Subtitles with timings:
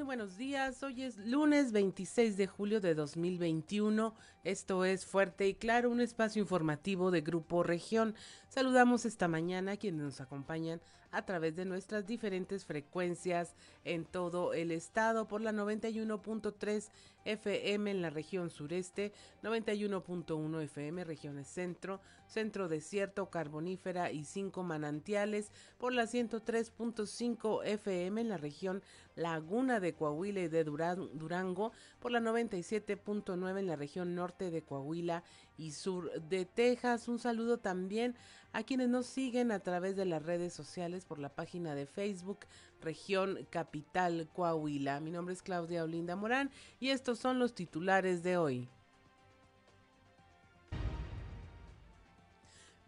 [0.00, 4.14] Muy buenos días, hoy es lunes 26 de julio de 2021.
[4.44, 8.14] Esto es Fuerte y Claro, un espacio informativo de Grupo Región.
[8.48, 14.54] Saludamos esta mañana a quienes nos acompañan a través de nuestras diferentes frecuencias en todo
[14.54, 16.88] el estado por la 91.3
[17.32, 19.12] FM en la región sureste,
[19.42, 28.28] 91.1 FM regiones centro, centro desierto, carbonífera y cinco manantiales por la 103.5 FM en
[28.28, 28.82] la región
[29.16, 35.24] Laguna de Coahuila y de Durango por la 97.9 en la región norte de Coahuila
[35.56, 37.08] y sur de Texas.
[37.08, 38.16] Un saludo también
[38.52, 42.40] a quienes nos siguen a través de las redes sociales por la página de Facebook
[42.80, 45.00] Región Capital Coahuila.
[45.00, 48.68] Mi nombre es Claudia Olinda Morán y estos son los titulares de hoy.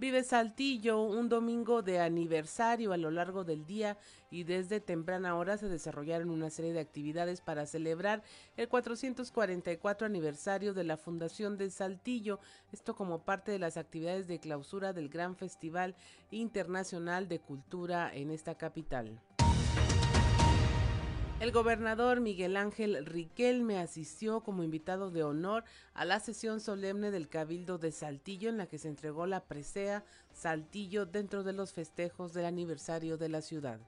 [0.02, 3.97] Vive Saltillo, un domingo de aniversario a lo largo del día
[4.33, 8.24] y desde temprana hora se desarrollaron una serie de actividades para celebrar
[8.56, 12.41] el 444 aniversario de la Fundación de Saltillo,
[12.72, 15.94] esto como parte de las actividades de clausura del Gran Festival
[16.33, 19.20] Internacional de Cultura en esta capital.
[21.42, 27.28] El gobernador Miguel Ángel Riquelme asistió como invitado de honor a la sesión solemne del
[27.28, 32.32] Cabildo de Saltillo en la que se entregó la presea Saltillo dentro de los festejos
[32.32, 33.80] del aniversario de la ciudad.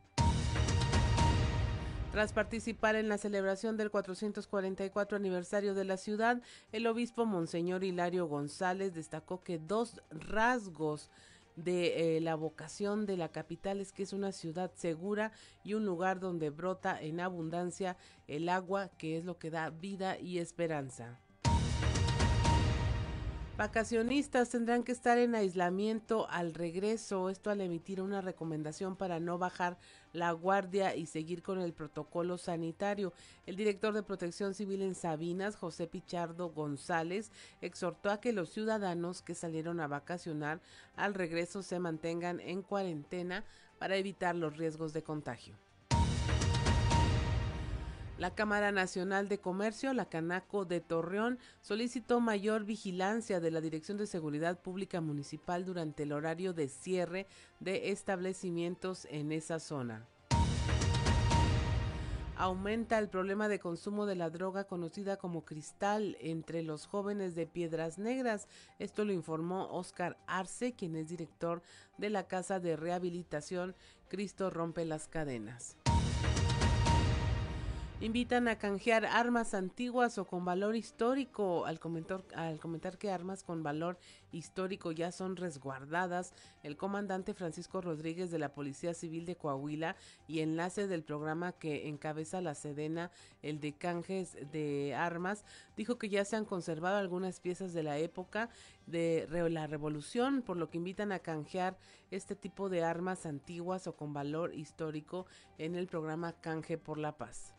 [2.10, 8.26] Tras participar en la celebración del 444 aniversario de la ciudad, el obispo Monseñor Hilario
[8.26, 11.08] González destacó que dos rasgos
[11.56, 15.84] de eh, la vocación de la capital es que es una ciudad segura y un
[15.84, 21.20] lugar donde brota en abundancia el agua que es lo que da vida y esperanza.
[23.56, 29.38] Vacacionistas tendrán que estar en aislamiento al regreso, esto al emitir una recomendación para no
[29.38, 29.78] bajar
[30.12, 33.12] la guardia y seguir con el protocolo sanitario.
[33.46, 39.22] El director de Protección Civil en Sabinas, José Pichardo González, exhortó a que los ciudadanos
[39.22, 40.60] que salieron a vacacionar
[40.96, 43.44] al regreso se mantengan en cuarentena
[43.78, 45.63] para evitar los riesgos de contagio.
[48.16, 53.98] La Cámara Nacional de Comercio, la Canaco de Torreón, solicitó mayor vigilancia de la Dirección
[53.98, 57.26] de Seguridad Pública Municipal durante el horario de cierre
[57.58, 60.06] de establecimientos en esa zona.
[62.36, 67.46] Aumenta el problema de consumo de la droga conocida como cristal entre los jóvenes de
[67.46, 68.46] Piedras Negras.
[68.78, 71.62] Esto lo informó Oscar Arce, quien es director
[71.98, 73.74] de la Casa de Rehabilitación
[74.08, 75.76] Cristo Rompe las Cadenas.
[78.00, 81.64] Invitan a canjear armas antiguas o con valor histórico.
[81.64, 83.98] Al comentar, al comentar que armas con valor
[84.32, 86.34] histórico ya son resguardadas,
[86.64, 89.94] el comandante Francisco Rodríguez de la Policía Civil de Coahuila
[90.26, 93.12] y enlace del programa que encabeza la Sedena,
[93.42, 95.44] el de canjes de armas,
[95.76, 98.50] dijo que ya se han conservado algunas piezas de la época
[98.86, 101.78] de la revolución, por lo que invitan a canjear
[102.10, 105.26] este tipo de armas antiguas o con valor histórico
[105.58, 107.53] en el programa Canje por la Paz.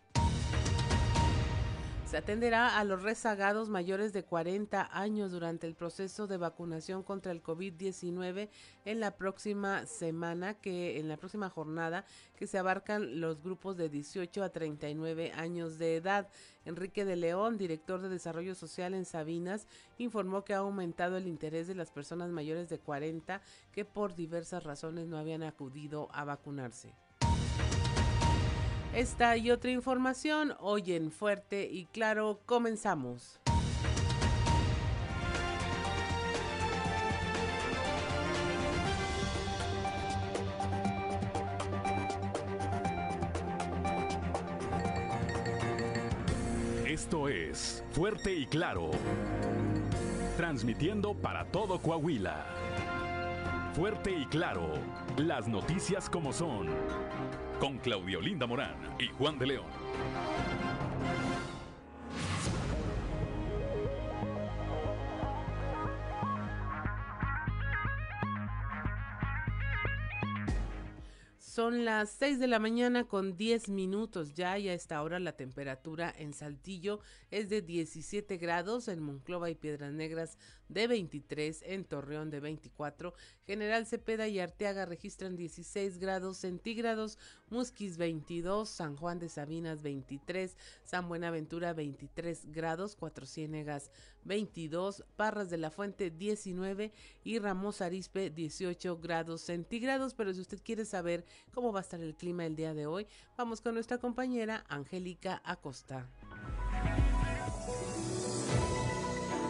[2.05, 7.31] Se atenderá a los rezagados mayores de 40 años durante el proceso de vacunación contra
[7.31, 8.49] el COVID-19
[8.85, 12.05] en la próxima semana, que en la próxima jornada,
[12.37, 16.29] que se abarcan los grupos de 18 a 39 años de edad.
[16.63, 19.67] Enrique de León, director de Desarrollo Social en Sabinas,
[19.97, 23.41] informó que ha aumentado el interés de las personas mayores de 40
[23.71, 26.93] que por diversas razones no habían acudido a vacunarse.
[28.95, 33.41] Esta y otra información hoy en Fuerte y Claro comenzamos.
[46.85, 48.91] Esto es Fuerte y Claro.
[50.37, 52.45] Transmitiendo para todo Coahuila.
[53.73, 54.71] Fuerte y Claro.
[55.17, 56.69] Las noticias como son
[57.59, 59.65] con Claudio Linda Morán y Juan de León.
[71.55, 75.37] Son las 6 de la mañana con 10 minutos ya y a esta hora la
[75.37, 76.99] temperatura en Saltillo
[77.31, 80.37] es de 17 grados, en Monclova y Piedras Negras
[80.69, 83.13] de 23, en Torreón de 24,
[83.45, 87.17] General Cepeda y Arteaga registran 16 grados centígrados,
[87.49, 93.91] Musquis 22, San Juan de Sabinas 23, San Buenaventura 23 grados, Cuatro Ciénegas
[94.23, 96.91] 22, Parras de la Fuente 19
[97.23, 100.13] y Ramos Arispe 18 grados centígrados.
[100.13, 103.07] Pero si usted quiere saber cómo va a estar el clima el día de hoy,
[103.37, 106.09] vamos con nuestra compañera Angélica Acosta.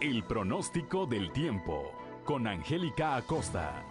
[0.06, 1.92] El pronóstico del tiempo
[2.24, 3.84] con Angélica Acosta.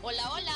[0.00, 0.55] Hola, hola,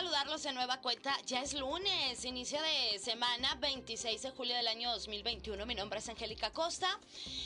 [0.00, 1.14] saludarlos de nueva cuenta.
[1.26, 5.66] Ya es lunes, inicio de semana, 26 de julio del año 2021.
[5.66, 6.88] Mi nombre es Angélica Costa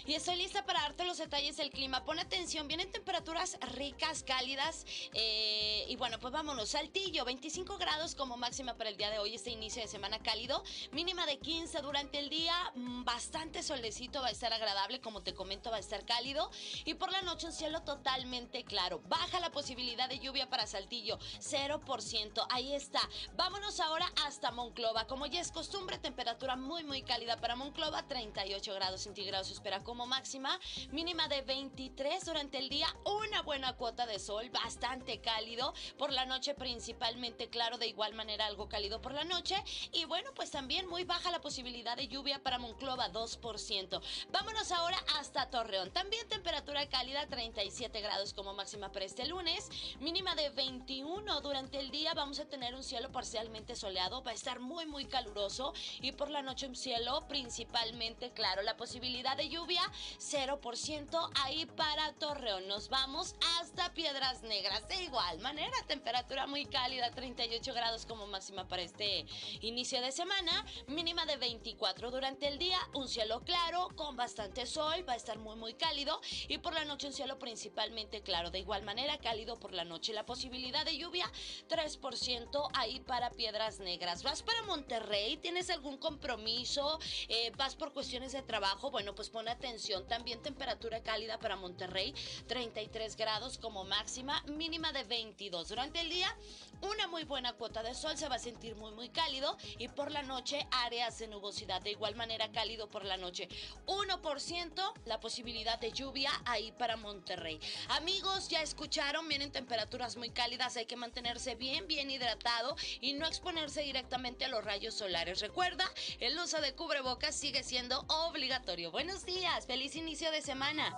[0.06, 2.05] y estoy lista para darte los detalles del clima.
[2.05, 4.87] Pon atención, vienen temperaturas ricas, cálidas.
[5.15, 6.69] Eh, y bueno, pues vámonos.
[6.69, 10.62] Saltillo, 25 grados como máxima para el día de hoy, este inicio de semana cálido.
[10.93, 15.35] Mínima de 15 durante el día, mm, bastante solecito, va a estar agradable, como te
[15.35, 16.53] comento, va a estar cálido.
[16.85, 19.01] Y por la noche un cielo totalmente claro.
[19.09, 22.44] Baja la posibilidad de lluvia para Saltillo, 0%.
[22.50, 23.00] Ahí está.
[23.37, 25.06] Vámonos ahora hasta Monclova.
[25.06, 29.82] Como ya es costumbre, temperatura muy, muy cálida para Monclova, 38 grados centígrados se espera
[29.82, 30.58] como máxima,
[30.91, 35.75] mínima de 23 durante el día, una buena cuota de sol, bastante cálido.
[35.99, 39.62] Por la noche principalmente claro, de igual manera algo cálido por la noche.
[39.93, 44.00] Y bueno, pues también muy baja la posibilidad de lluvia para Monclova, 2%.
[44.31, 45.91] Vámonos ahora hasta Torreón.
[45.93, 49.69] También temperatura cálida, 37 grados como máxima para este lunes
[50.00, 54.35] mínima de 21 durante el día vamos a tener un cielo parcialmente soleado, va a
[54.35, 59.49] estar muy muy caluroso y por la noche un cielo principalmente claro, la posibilidad de
[59.49, 59.83] lluvia
[60.19, 62.67] 0% ahí para Torreón.
[62.67, 64.89] Nos vamos hasta Piedras Negras.
[64.89, 69.27] De igual manera, temperatura muy cálida, 38 grados como máxima para este
[69.61, 75.05] inicio de semana, mínima de 24 durante el día, un cielo claro con bastante sol,
[75.09, 78.59] va a estar muy muy cálido y por la noche un cielo principalmente claro, de
[78.59, 80.13] igual manera cálido por la noche.
[80.13, 81.31] La posibilidad de lluvia,
[81.69, 82.24] 3%
[82.73, 84.23] ahí para Piedras Negras.
[84.23, 85.37] ¿Vas para Monterrey?
[85.37, 86.99] ¿Tienes algún compromiso?
[87.29, 88.91] Eh, ¿Vas por cuestiones de trabajo?
[88.91, 90.06] Bueno, pues pon atención.
[90.09, 92.15] También temperatura cálida para Monterrey,
[92.47, 95.69] 33 grados como máxima, mínima de 22.
[95.69, 96.35] Durante el día,
[96.81, 99.59] una muy buena cuota de sol, se va a sentir muy, muy cálido.
[99.79, 101.82] Y por la noche, áreas de nubosidad.
[101.82, 103.50] De igual manera, cálido por la noche.
[103.87, 107.61] 1% la posibilidad de lluvia ahí para Monterrey.
[107.88, 113.27] Amigos, ya escucharon, vienen temperaturas muy cálidas, hay que mantenerse bien, bien hidratado y no
[113.27, 115.41] exponerse directamente a los rayos solares.
[115.41, 115.85] Recuerda,
[116.21, 118.91] el uso de cubrebocas sigue siendo obligatorio.
[118.91, 120.95] Buenos días, feliz inicio de semana.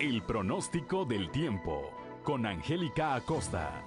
[0.00, 1.90] El pronóstico del tiempo
[2.22, 3.82] con Angélica Acosta.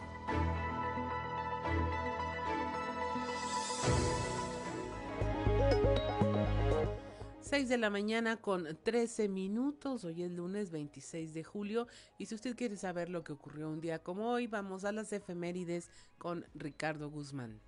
[7.48, 10.04] 6 de la mañana con 13 minutos.
[10.04, 11.88] Hoy es lunes 26 de julio.
[12.18, 15.14] Y si usted quiere saber lo que ocurrió un día como hoy, vamos a las
[15.14, 17.62] efemérides con Ricardo Guzmán.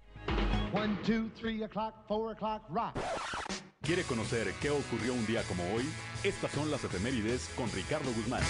[3.81, 5.85] ¿Quiere conocer qué ocurrió un día como hoy?
[6.25, 8.43] Estas son las efemérides con Ricardo Guzmán.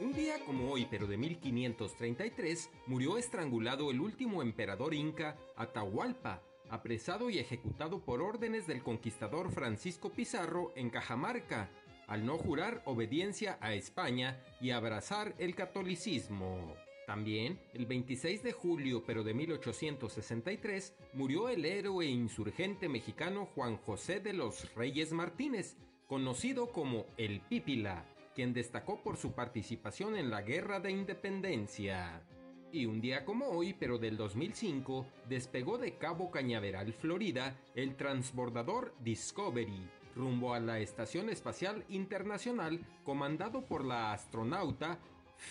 [0.00, 7.30] Un día como hoy, pero de 1533, murió estrangulado el último emperador inca, Atahualpa, apresado
[7.30, 11.70] y ejecutado por órdenes del conquistador Francisco Pizarro en Cajamarca,
[12.06, 16.74] al no jurar obediencia a España y abrazar el catolicismo.
[17.06, 24.20] También, el 26 de julio pero de 1863, murió el héroe insurgente mexicano Juan José
[24.20, 25.76] de los Reyes Martínez,
[26.06, 32.22] conocido como el Pípila, quien destacó por su participación en la Guerra de Independencia.
[32.74, 38.92] Y un día como hoy, pero del 2005, despegó de Cabo Cañaveral, Florida, el transbordador
[38.98, 44.98] Discovery, rumbo a la Estación Espacial Internacional comandado por la astronauta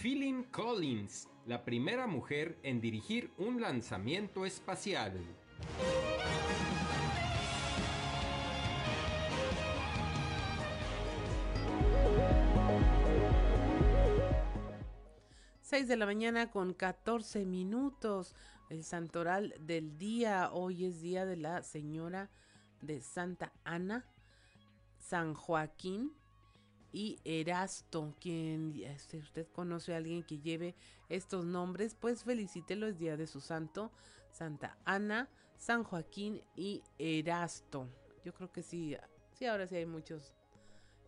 [0.01, 5.13] Philip Collins, la primera mujer en dirigir un lanzamiento espacial.
[15.73, 18.35] 6 de la mañana con 14 minutos.
[18.69, 20.51] El santoral del día.
[20.53, 22.29] Hoy es día de la señora
[22.81, 24.05] de Santa Ana,
[24.99, 26.13] San Joaquín
[26.91, 28.13] y Erasto.
[28.21, 30.75] Quien, si usted conoce a alguien que lleve
[31.09, 32.85] estos nombres, pues felicítelo.
[32.85, 33.91] Es día de su santo.
[34.29, 35.27] Santa Ana,
[35.57, 37.89] San Joaquín y Erasto.
[38.23, 38.95] Yo creo que sí.
[39.31, 40.35] Sí, ahora sí hay muchos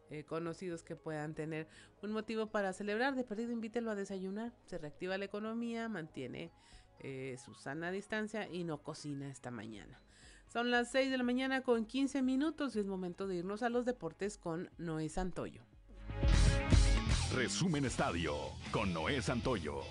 [0.10, 1.68] eh, conocidos que puedan tener
[2.02, 3.16] un motivo para celebrar.
[3.16, 4.54] De perdido, invítelo a desayunar.
[4.66, 6.52] Se reactiva la economía, mantiene
[7.00, 10.00] eh, su sana distancia y no cocina esta mañana.
[10.48, 13.70] Son las 6 de la mañana con 15 minutos y es momento de irnos a
[13.70, 15.62] los deportes con Noé Santoyo.
[17.34, 18.36] Resumen Estadio
[18.72, 19.82] con Noé Santoyo.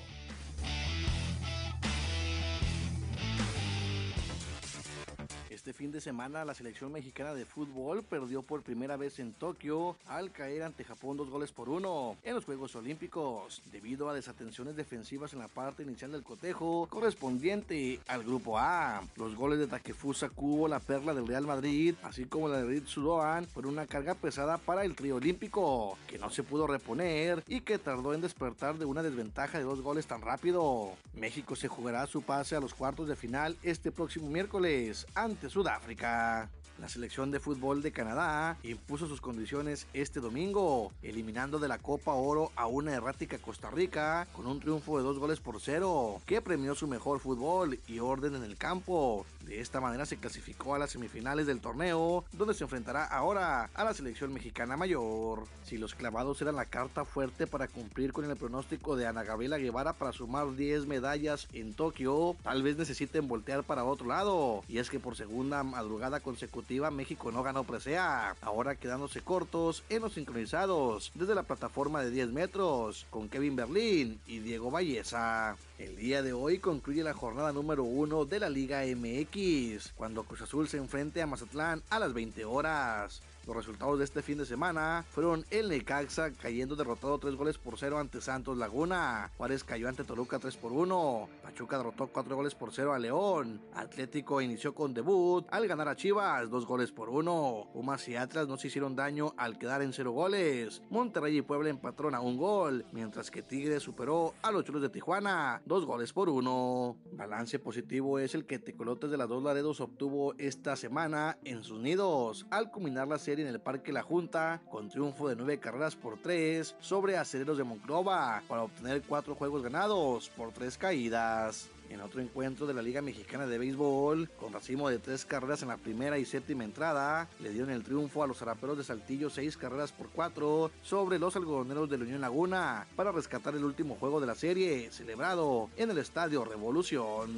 [5.64, 9.97] Este fin de semana la selección mexicana de fútbol perdió por primera vez en Tokio
[10.06, 14.76] al caer ante Japón dos goles por uno en los Juegos Olímpicos debido a desatenciones
[14.76, 19.04] defensivas en la parte inicial del cotejo correspondiente al grupo A.
[19.16, 23.00] Los goles de Takefusa Kubo, la perla del Real Madrid, así como la de Ritsu
[23.00, 27.62] Doan, fueron una carga pesada para el trío olímpico que no se pudo reponer y
[27.62, 30.92] que tardó en despertar de una desventaja de dos goles tan rápido.
[31.14, 36.50] México se jugará su pase a los cuartos de final este próximo miércoles ante Sudáfrica.
[36.80, 42.14] La selección de fútbol de Canadá impuso sus condiciones este domingo, eliminando de la Copa
[42.14, 46.42] Oro a una errática Costa Rica con un triunfo de dos goles por cero, que
[46.42, 49.24] premió su mejor fútbol y orden en el campo.
[49.46, 53.84] De esta manera se clasificó a las semifinales del torneo, donde se enfrentará ahora a
[53.84, 55.44] la selección mexicana mayor.
[55.64, 59.58] Si los clavados eran la carta fuerte para cumplir con el pronóstico de Ana Gabriela
[59.58, 64.64] Guevara para sumar 10 medallas en Tokio, tal vez necesiten voltear para otro lado.
[64.66, 70.02] Y es que por segunda madrugada consecutiva México no ganó presea, ahora quedándose cortos en
[70.02, 75.56] los sincronizados desde la plataforma de 10 metros con Kevin Berlín y Diego Valleza.
[75.78, 80.42] El día de hoy concluye la jornada número 1 de la Liga MX, cuando Cruz
[80.42, 83.21] Azul se enfrente a Mazatlán a las 20 horas.
[83.46, 87.78] Los resultados de este fin de semana fueron el Necaxa cayendo derrotado 3 goles por
[87.78, 89.30] 0 ante Santos Laguna.
[89.36, 91.28] Juárez cayó ante Toluca 3 por 1.
[91.42, 93.60] Pachuca derrotó 4 goles por 0 a León.
[93.74, 97.68] Atlético inició con debut al ganar a Chivas 2 goles por 1.
[97.74, 100.80] Pumas y Atlas no se hicieron daño al quedar en 0 goles.
[100.88, 104.88] Monterrey y Puebla empataron a un gol, mientras que Tigre superó a los Cholos de
[104.88, 106.96] Tijuana 2 goles por 1.
[107.12, 111.78] Balance positivo es el que Tecolotes de las dos Laredos obtuvo esta semana en sus
[111.78, 115.96] nidos al culminar la serie en el Parque La Junta con triunfo de 9 carreras
[115.96, 121.68] por 3 sobre Aceleros de Monclova para obtener 4 juegos ganados por 3 caídas.
[121.90, 125.68] En otro encuentro de la Liga Mexicana de Béisbol, con racimo de 3 carreras en
[125.68, 129.56] la primera y séptima entrada, le dieron el triunfo a los zaraperos de Saltillo 6
[129.56, 134.20] carreras por 4 sobre los algodoneros de la Unión Laguna para rescatar el último juego
[134.20, 137.30] de la serie, celebrado en el Estadio Revolución.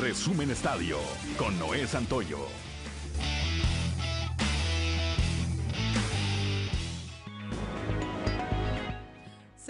[0.00, 0.98] Resumen Estadio
[1.36, 2.38] con Noé Santoyo.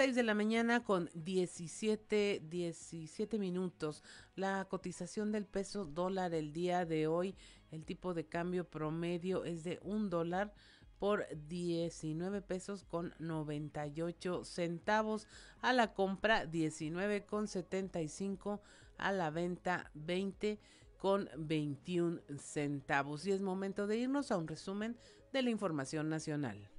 [0.01, 4.03] 6 de la mañana con 17, 17 minutos.
[4.35, 7.37] La cotización del peso dólar el día de hoy,
[7.71, 10.55] el tipo de cambio promedio es de un dólar
[10.99, 15.27] por 19 pesos con 98 centavos.
[15.61, 18.63] A la compra 19 con 75,
[18.97, 20.59] a la venta 20
[20.97, 23.27] con 21 centavos.
[23.27, 24.97] Y es momento de irnos a un resumen
[25.35, 26.71] de la información nacional.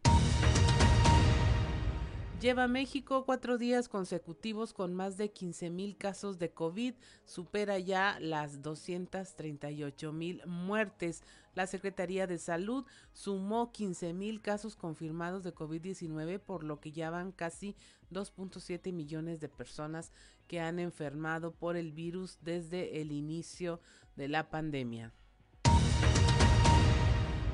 [2.42, 8.18] Lleva México cuatro días consecutivos con más de 15 mil casos de COVID, supera ya
[8.20, 11.22] las 238 mil muertes.
[11.54, 12.84] La Secretaría de Salud
[13.14, 17.76] sumó 15 mil casos confirmados de COVID-19, por lo que ya van casi
[18.10, 20.12] 2.7 millones de personas
[20.48, 23.82] que han enfermado por el virus desde el inicio
[24.16, 25.14] de la pandemia.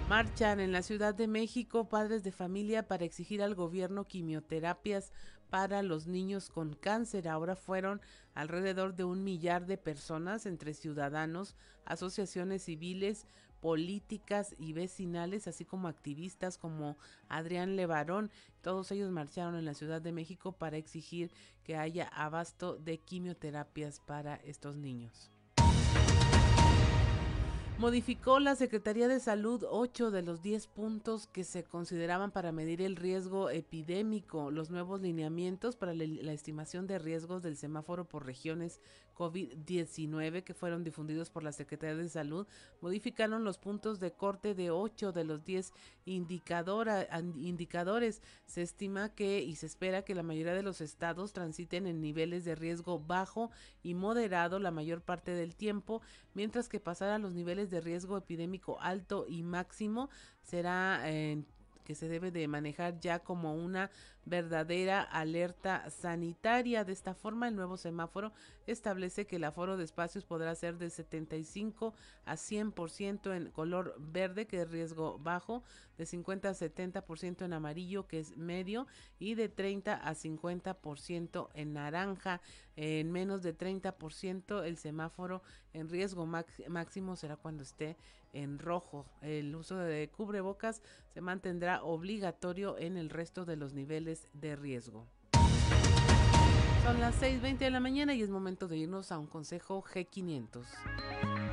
[0.10, 5.12] Marchan en la Ciudad de México padres de familia para exigir al gobierno quimioterapias
[5.50, 7.28] para los niños con cáncer.
[7.28, 8.00] Ahora fueron
[8.34, 13.28] alrededor de un millar de personas entre ciudadanos, asociaciones civiles,
[13.60, 16.98] políticas y vecinales, así como activistas como
[17.28, 18.32] Adrián Levarón.
[18.62, 21.34] Todos ellos marcharon en la Ciudad de México para exigir
[21.66, 25.34] que haya abasto de quimioterapias para estos niños.
[27.80, 32.82] Modificó la Secretaría de Salud ocho de los diez puntos que se consideraban para medir
[32.82, 34.50] el riesgo epidémico.
[34.50, 38.82] Los nuevos lineamientos para la, estimación de riesgos del semáforo por regiones
[39.18, 42.46] COVID-19 que fueron difundidos por la Secretaría de Salud
[42.82, 45.74] modificaron los puntos de corte de 8 de los 10
[46.06, 47.02] indicadores.
[48.46, 52.46] Se estima que y se espera que la mayoría de los estados transiten en niveles
[52.46, 53.50] de riesgo bajo
[53.82, 56.02] y moderado la mayor parte del tiempo,
[56.34, 60.10] mientras que pasar a los niveles de riesgo epidémico alto y máximo
[60.44, 61.46] será en
[61.88, 63.90] que se debe de manejar ya como una
[64.28, 66.84] verdadera alerta sanitaria.
[66.84, 68.34] De esta forma, el nuevo semáforo
[68.66, 71.94] establece que el aforo de espacios podrá ser de 75
[72.26, 75.64] a 100% en color verde, que es riesgo bajo,
[75.98, 78.88] de 50 a 70% en amarillo, que es medio,
[79.20, 82.42] y de 30 a 50% en naranja.
[82.76, 85.42] En menos de 30% el semáforo
[85.74, 87.98] en riesgo máximo será cuando esté
[88.34, 89.06] en rojo.
[89.22, 95.06] El uso de cubrebocas se mantendrá obligatorio en el resto de los niveles de riesgo.
[96.84, 101.47] Son las 6.20 de la mañana y es momento de irnos a un consejo G500.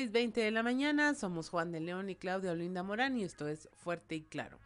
[0.00, 3.68] 6.20 de la mañana, somos Juan de León y Claudia Olinda Morán y esto es
[3.76, 4.58] Fuerte y Claro.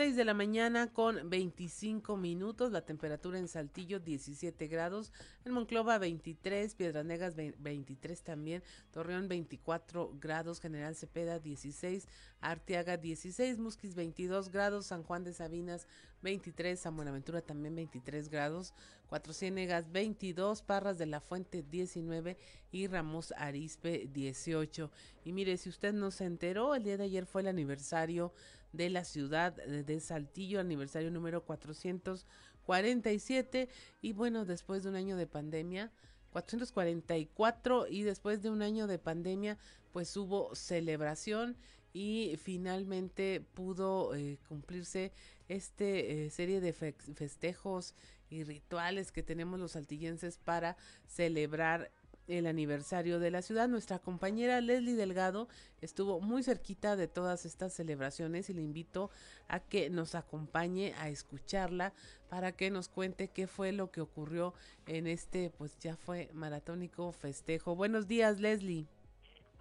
[0.00, 5.12] 6 de la mañana con 25 minutos, la temperatura en Saltillo 17 grados,
[5.44, 12.08] en Monclova 23, Piedras Negras 23 también, Torreón 24 grados, General Cepeda 16,
[12.40, 15.86] Arteaga 16, Musquis 22 grados, San Juan de Sabinas
[16.22, 18.72] 23, San Buenaventura también 23 grados,
[19.06, 22.38] Cuatro Ciénegas 22, Parras de la Fuente 19
[22.72, 24.90] y Ramos Arispe 18.
[25.24, 28.32] Y mire, si usted no se enteró, el día de ayer fue el aniversario
[28.72, 33.68] de la ciudad de Saltillo, aniversario número 447.
[34.02, 35.90] Y bueno, después de un año de pandemia,
[36.32, 39.58] 444 y después de un año de pandemia,
[39.92, 41.56] pues hubo celebración
[41.92, 45.12] y finalmente pudo eh, cumplirse
[45.48, 47.94] este eh, serie de festejos
[48.28, 50.76] y rituales que tenemos los saltillenses para
[51.08, 51.90] celebrar
[52.30, 53.68] el aniversario de la ciudad.
[53.68, 55.48] Nuestra compañera Leslie Delgado
[55.80, 59.10] estuvo muy cerquita de todas estas celebraciones y le invito
[59.48, 61.92] a que nos acompañe a escucharla
[62.28, 64.54] para que nos cuente qué fue lo que ocurrió
[64.86, 67.74] en este, pues ya fue maratónico festejo.
[67.74, 68.86] Buenos días, Leslie.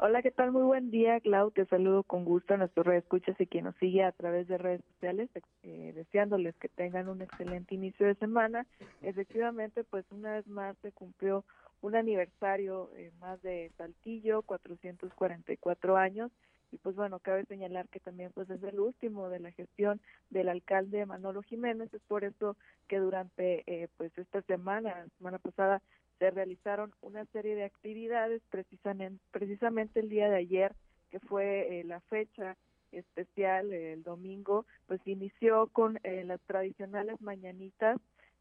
[0.02, 0.54] Hola, ¿qué tal?
[0.54, 1.52] Muy buen día, Clau.
[1.52, 4.82] Te saludo con gusto a nuestros escuchas y quien nos sigue a través de redes
[4.94, 5.30] sociales,
[5.64, 8.66] eh, deseándoles que tengan un excelente inicio de semana.
[9.02, 11.44] Efectivamente, pues una vez más se cumplió
[11.82, 16.32] un aniversario eh, más de Saltillo, 444 años,
[16.72, 20.50] y pues bueno, cabe señalar que también pues es el último de la gestión del
[20.50, 25.82] alcalde Manolo Jiménez, es por eso que durante eh, pues esta semana, semana pasada,
[26.20, 30.76] se realizaron una serie de actividades, precisamente, precisamente el día de ayer,
[31.10, 32.56] que fue eh, la fecha
[32.92, 38.00] especial, el domingo, pues inició con las tradicionales mañanitas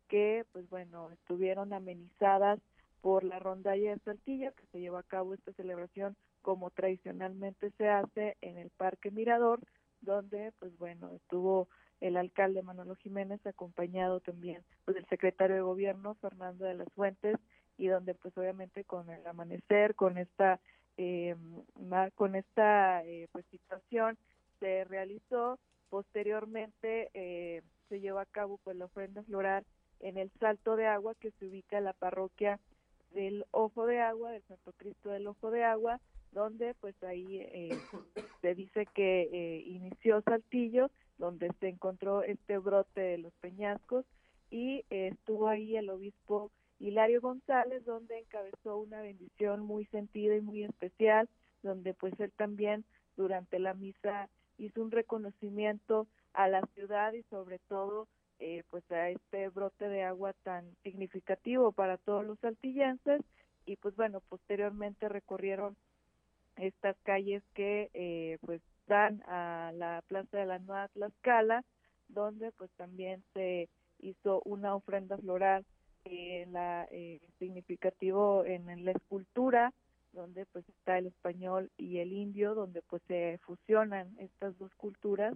[0.09, 2.59] que pues bueno, estuvieron amenizadas
[3.01, 7.89] por la rondalla de Saltillo, que se llevó a cabo esta celebración como tradicionalmente se
[7.89, 9.61] hace en el Parque Mirador,
[10.01, 11.69] donde pues bueno, estuvo
[12.01, 17.37] el alcalde Manolo Jiménez acompañado también pues del secretario de gobierno Fernando de las Fuentes
[17.77, 20.61] y donde pues obviamente con el amanecer, con esta
[20.97, 21.37] eh,
[22.15, 24.19] con esta eh, pues situación
[24.59, 25.59] se realizó.
[25.89, 29.65] Posteriormente eh, se llevó a cabo pues la ofrenda floral
[30.01, 32.61] en el Salto de Agua que se ubica en la parroquia
[33.12, 36.01] del Ojo de Agua, del Santo Cristo del Ojo de Agua,
[36.33, 37.79] donde pues ahí eh,
[38.42, 44.05] se dice que eh, inició Saltillo, donde se encontró este brote de los peñascos
[44.51, 50.40] y eh, estuvo ahí el obispo Hilario González, donde encabezó una bendición muy sentida y
[50.40, 51.29] muy especial,
[51.62, 52.85] donde pues él también
[53.16, 58.07] durante la misa hizo un reconocimiento a la ciudad y sobre todo
[58.38, 63.22] eh, pues a este brote de agua tan significativo para todos los saltillenses.
[63.66, 65.77] Y pues bueno posteriormente recorrieron
[66.57, 71.64] estas calles que eh, pues dan a la plaza de la Nueva Tlaxcala
[72.09, 73.68] donde pues también se
[74.01, 75.64] hizo una ofrenda floral
[76.05, 79.72] eh, la eh, significativo en, la escultura
[80.12, 85.35] donde pues está el español y el indio donde pues se fusionan estas dos culturas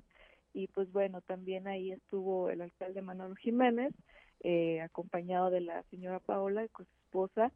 [0.53, 3.95] y pues bueno, también ahí estuvo el alcalde Manuel Jiménez,
[4.41, 7.53] eh, acompañado de la señora Paola, con su esposa,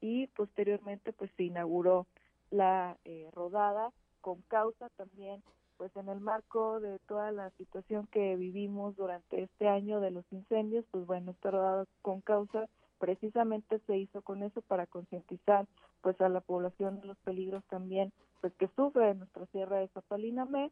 [0.00, 2.06] y posteriormente pues se inauguró
[2.50, 5.42] la eh, rodada con causa también
[5.76, 10.30] pues en el marco de toda la situación que vivimos durante este año de los
[10.30, 15.66] incendios, pues bueno, esta rodada con causa precisamente se hizo con eso para concientizar
[16.02, 20.70] pues a la población de los peligros también pues que sufre nuestra sierra de Zapalinamé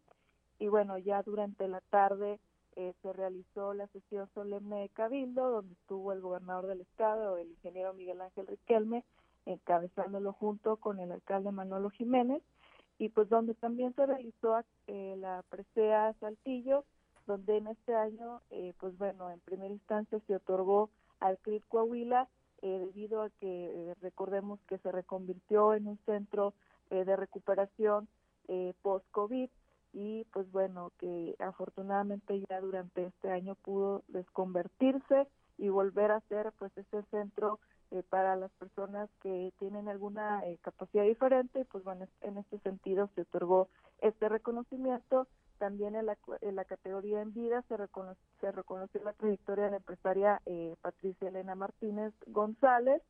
[0.59, 2.39] y bueno ya durante la tarde
[2.77, 7.51] eh, se realizó la sesión solemne de Cabildo donde estuvo el gobernador del estado el
[7.51, 9.05] ingeniero Miguel Ángel Riquelme
[9.47, 12.43] encabezándolo junto con el alcalde Manolo Jiménez
[12.99, 16.85] y pues donde también se realizó eh, la presea Saltillo
[17.27, 20.91] donde en este año eh, pues bueno en primera instancia se otorgó
[21.21, 22.29] al CRIP Coahuila
[22.61, 23.47] eh, debido a que
[23.91, 26.55] eh, recordemos que se reconvirtió en un centro
[26.91, 28.09] eh, de recuperación
[28.81, 29.51] post-COVID
[29.99, 35.27] y pues bueno, que afortunadamente ya durante este año pudo desconvertirse
[35.59, 37.59] y volver a ser pues este centro
[38.11, 43.23] para las personas que tienen alguna capacidad diferente y pues bueno, en este sentido se
[43.23, 43.69] otorgó
[44.01, 45.27] este reconocimiento
[45.59, 49.71] también en la, en la categoría en vida se, reconoce, se reconoció la trayectoria de
[49.73, 53.03] la empresaria eh, Patricia Elena Martínez González.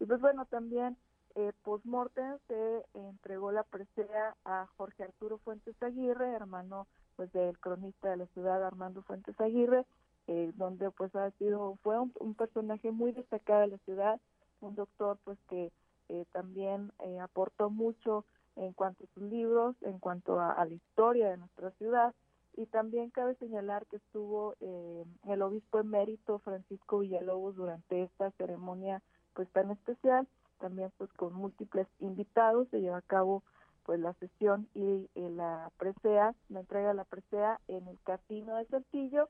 [0.00, 0.96] Y pues bueno, también
[1.34, 8.10] eh, post-mortem se entregó la presea a Jorge Arturo Fuentes Aguirre, hermano pues del cronista
[8.10, 9.84] de la ciudad Armando Fuentes Aguirre,
[10.26, 14.20] eh, donde pues ha sido, fue un, personaje muy destacado de la ciudad,
[14.60, 15.72] un doctor pues que
[16.08, 18.24] eh, también eh, aportó mucho
[18.56, 22.14] en cuanto a sus libros, en cuanto a, a la historia de nuestra ciudad.
[22.56, 29.02] Y también cabe señalar que estuvo eh, el obispo emérito Francisco Villalobos durante esta ceremonia
[29.34, 30.26] pues tan especial,
[30.60, 33.42] también pues con múltiples invitados, se lleva a cabo
[33.84, 38.56] pues la sesión y, y la presea, la entrega de la presea en el Casino
[38.56, 39.28] de Saltillo.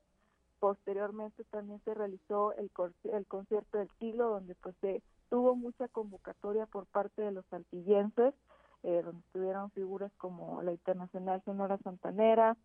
[0.59, 2.71] Posteriormente también se realizó el,
[3.05, 8.35] el concierto del siglo, donde pues se tuvo mucha convocatoria por parte de los saltillenses,
[8.83, 12.57] eh, donde estuvieron figuras como la internacional Sonora Santanera,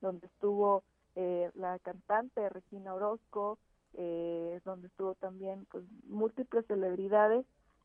[0.00, 0.84] donde estuvo
[1.16, 3.58] eh, la cantante Regina Orozco,
[3.94, 7.44] eh, donde estuvo también pues múltiples celebridades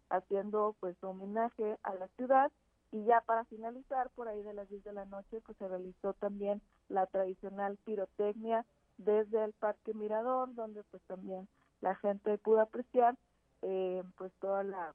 [0.09, 2.51] haciendo pues homenaje a la ciudad
[2.91, 6.13] y ya para finalizar por ahí de las 10 de la noche pues se realizó
[6.13, 8.65] también la tradicional pirotecnia
[8.97, 11.47] desde el Parque Mirador donde pues también
[11.81, 13.15] la gente pudo apreciar
[13.61, 14.93] eh, pues toda la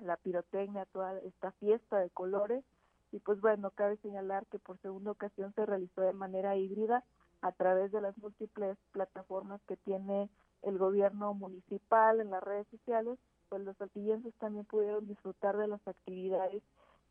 [0.00, 2.64] la pirotecnia, toda esta fiesta de colores.
[3.12, 7.04] Y pues bueno, cabe señalar que por segunda ocasión se realizó de manera híbrida
[7.42, 10.28] a través de las múltiples plataformas que tiene
[10.62, 15.86] el gobierno municipal en las redes sociales, pues los saltillenses también pudieron disfrutar de las
[15.86, 16.62] actividades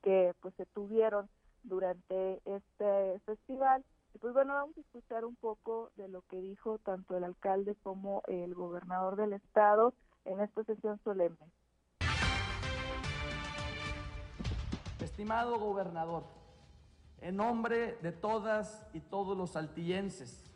[0.02, 1.30] que pues se tuvieron
[1.64, 3.84] durante este festival.
[4.14, 7.76] Y pues bueno, vamos a escuchar un poco de lo que dijo tanto el alcalde
[7.82, 9.94] como el gobernador del estado
[10.26, 11.52] en esta sesión solemne.
[15.00, 16.24] Estimado gobernador,
[17.22, 20.50] en nombre de todas y todos los saltillenses,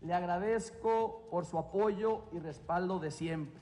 [0.00, 3.60] le agradezco por su apoyo y respaldo de siempre.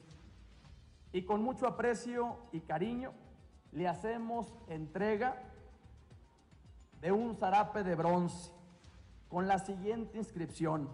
[1.12, 3.12] Y con mucho aprecio y cariño
[3.72, 5.36] le hacemos entrega
[7.00, 8.52] de un zarape de bronce
[9.28, 10.88] con la siguiente inscripción.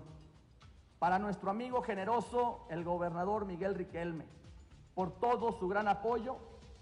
[0.98, 4.24] Para nuestro amigo generoso, el gobernador Miguel Riquelme,
[4.94, 6.36] por todo su gran apoyo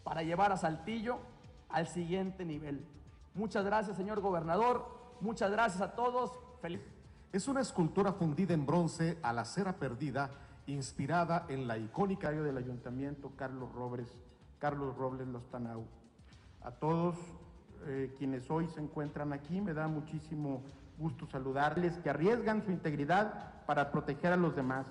[0.05, 1.19] para llevar a Saltillo
[1.69, 2.87] al siguiente nivel.
[3.35, 4.87] Muchas gracias, señor gobernador.
[5.21, 6.39] Muchas gracias a todos.
[6.63, 6.81] Feliz.
[7.33, 10.31] Es una escultura fundida en bronce a la cera perdida,
[10.67, 14.09] inspirada en la icónica del ayuntamiento Carlos Robles,
[14.59, 15.85] Carlos Robles Lostanau.
[16.63, 17.17] A todos
[17.87, 20.63] eh, quienes hoy se encuentran aquí, me da muchísimo
[20.99, 24.87] gusto saludarles, que arriesgan su integridad para proteger a los demás,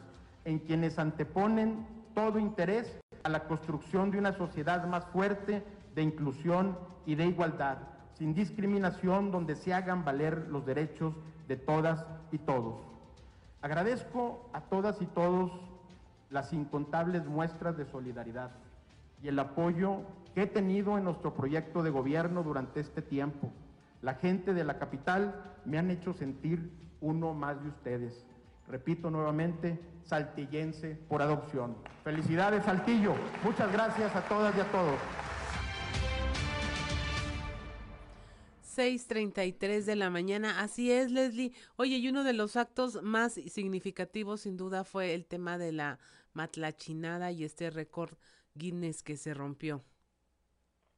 [0.45, 5.63] en quienes anteponen todo interés a la construcción de una sociedad más fuerte,
[5.95, 7.79] de inclusión y de igualdad,
[8.13, 11.15] sin discriminación, donde se hagan valer los derechos
[11.47, 12.94] de todas y todos.
[13.65, 15.51] Agradezco a todas y todos
[16.29, 18.51] las incontables muestras de solidaridad
[19.23, 20.01] y el apoyo
[20.35, 23.51] que he tenido en nuestro proyecto de gobierno durante este tiempo.
[24.03, 26.69] La gente de la capital me han hecho sentir
[27.01, 28.27] uno más de ustedes.
[28.67, 31.75] Repito nuevamente, saltillense por adopción.
[32.03, 33.15] Felicidades, Saltillo.
[33.43, 34.99] Muchas gracias a todas y a todos.
[38.75, 40.59] 6:33 de la mañana.
[40.61, 41.53] Así es, Leslie.
[41.77, 45.99] Oye, y uno de los actos más significativos, sin duda, fue el tema de la
[46.33, 48.17] matlachinada y este récord
[48.55, 49.83] Guinness que se rompió.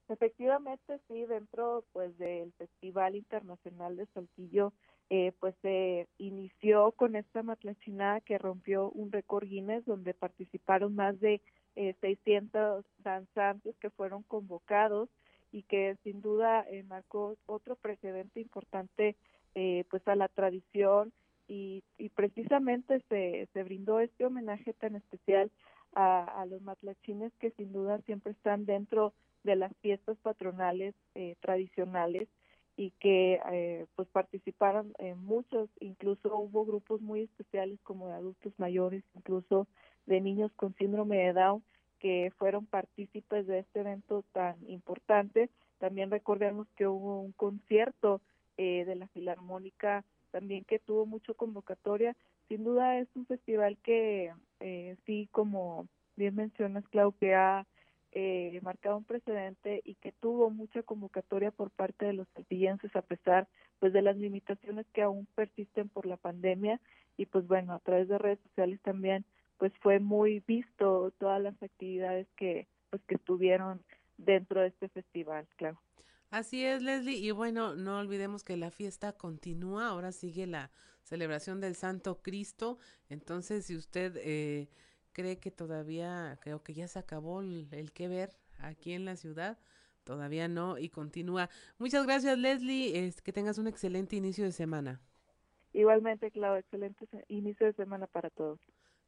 [0.10, 4.74] Efectivamente, sí, dentro pues del Festival Internacional de Saltillo,
[5.10, 11.20] eh, pues se inició con esta matlachinada que rompió un récord Guinness donde participaron más
[11.20, 11.42] de
[11.76, 15.10] eh, 600 danzantes que fueron convocados
[15.52, 19.16] y que sin duda eh, marcó otro precedente importante
[19.56, 21.12] eh, pues a la tradición
[21.48, 21.84] y,
[22.16, 25.50] precisamente se, se brindó este homenaje tan especial
[25.94, 32.28] a, los matlachines que sin duda siempre están dentro de las fiestas patronales eh, tradicionales
[32.76, 38.54] y que eh, pues participaron en muchos, incluso hubo grupos muy especiales como de adultos
[38.58, 39.68] mayores, incluso
[40.06, 41.64] de niños con síndrome de Down
[42.00, 45.50] que fueron partícipes de este evento tan importante.
[45.80, 48.22] También recordemos que hubo un concierto
[48.58, 52.16] eh, de la Filarmónica también que tuvo mucho convocatoria.
[52.48, 57.66] Sin duda es un festival que eh, sí, como bien mencionas, Clau, que ha
[58.12, 63.02] eh, marcado un precedente y que tuvo mucha convocatoria por parte de los saltillenses a
[63.02, 63.48] pesar
[63.80, 66.80] pues de las limitaciones que aún persisten por la pandemia
[67.18, 69.26] y pues bueno a través de redes sociales también
[69.58, 73.82] pues fue muy visto todas las actividades que pues que estuvieron
[74.18, 75.80] dentro de este festival claro
[76.30, 77.18] Así es, Leslie.
[77.18, 79.88] Y bueno, no olvidemos que la fiesta continúa.
[79.88, 80.72] Ahora sigue la
[81.04, 82.80] celebración del Santo Cristo.
[83.10, 84.70] Entonces, si usted eh,
[85.14, 89.58] cree que todavía, creo que ya se acabó el, que ver aquí en la ciudad,
[90.04, 91.50] todavía no y continúa.
[91.78, 93.14] Muchas gracias, Leslie.
[93.24, 95.00] que tengas un excelente inicio de semana.
[95.72, 98.60] Igualmente, Clau, excelente inicio de semana para todos.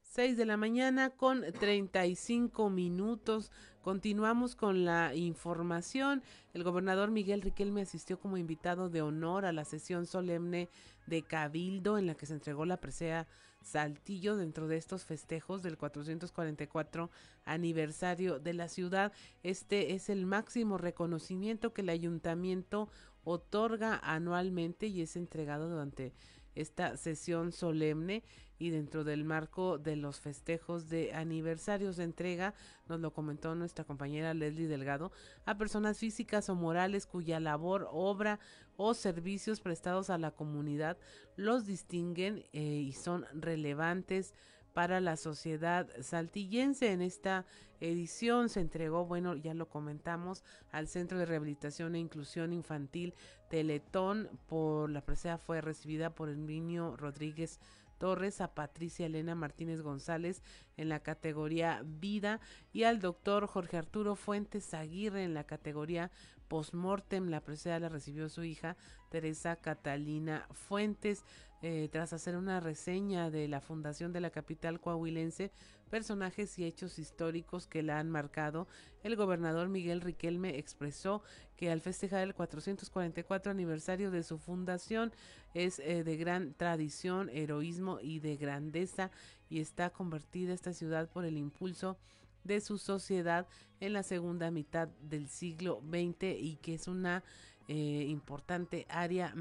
[0.10, 3.52] 6 de la mañana con 35 minutos.
[3.84, 6.24] Continuamos con la información.
[6.56, 10.68] El gobernador Miguel Riquelme asistió como invitado de honor a la sesión solemne
[11.06, 13.28] de Cabildo en la que se entregó la presea
[13.62, 17.12] Saltillo dentro de estos festejos del 444
[17.46, 19.14] aniversario de la ciudad.
[19.44, 22.90] Este es el máximo reconocimiento que el ayuntamiento
[23.24, 26.14] otorga anualmente y es entregado durante
[26.62, 28.24] esta sesión solemne
[28.58, 32.54] y dentro del marco de los festejos de aniversarios de entrega,
[32.88, 35.12] nos lo comentó nuestra compañera Leslie Delgado,
[35.46, 38.40] a personas físicas o morales cuya labor, obra
[38.76, 40.98] o servicios prestados a la comunidad
[41.38, 44.34] los distinguen eh, y son relevantes
[44.74, 46.92] para la sociedad saltillense.
[46.92, 47.46] En esta
[47.80, 53.14] edición se entregó, bueno, ya lo comentamos, al Centro de Rehabilitación e Inclusión Infantil
[53.50, 54.30] Teletón.
[54.48, 57.60] Por la presea fue recibida por el niño Rodríguez
[58.00, 60.42] Torres, a Patricia Elena Martínez González
[60.78, 62.40] en la categoría Vida
[62.72, 66.10] y al doctor Jorge Arturo Fuentes Aguirre en la categoría
[66.48, 67.30] Postmortem.
[67.30, 68.78] La presea la recibió su hija
[69.10, 71.24] Teresa Catalina Fuentes.
[71.62, 75.52] Eh, tras hacer una reseña de la fundación de la capital coahuilense,
[75.90, 78.66] personajes y hechos históricos que la han marcado,
[79.04, 81.22] el gobernador Miguel Riquelme expresó
[81.58, 85.12] que al festejar el 444 aniversario de su fundación
[85.54, 89.12] es eh, de gran tradición, heroísmo y de grandeza
[89.50, 91.98] y está convertida esta ciudad por el impulso
[92.46, 93.48] de su sociedad
[93.82, 97.22] en la segunda mitad del siglo XX y que es una
[97.68, 99.34] eh, importante área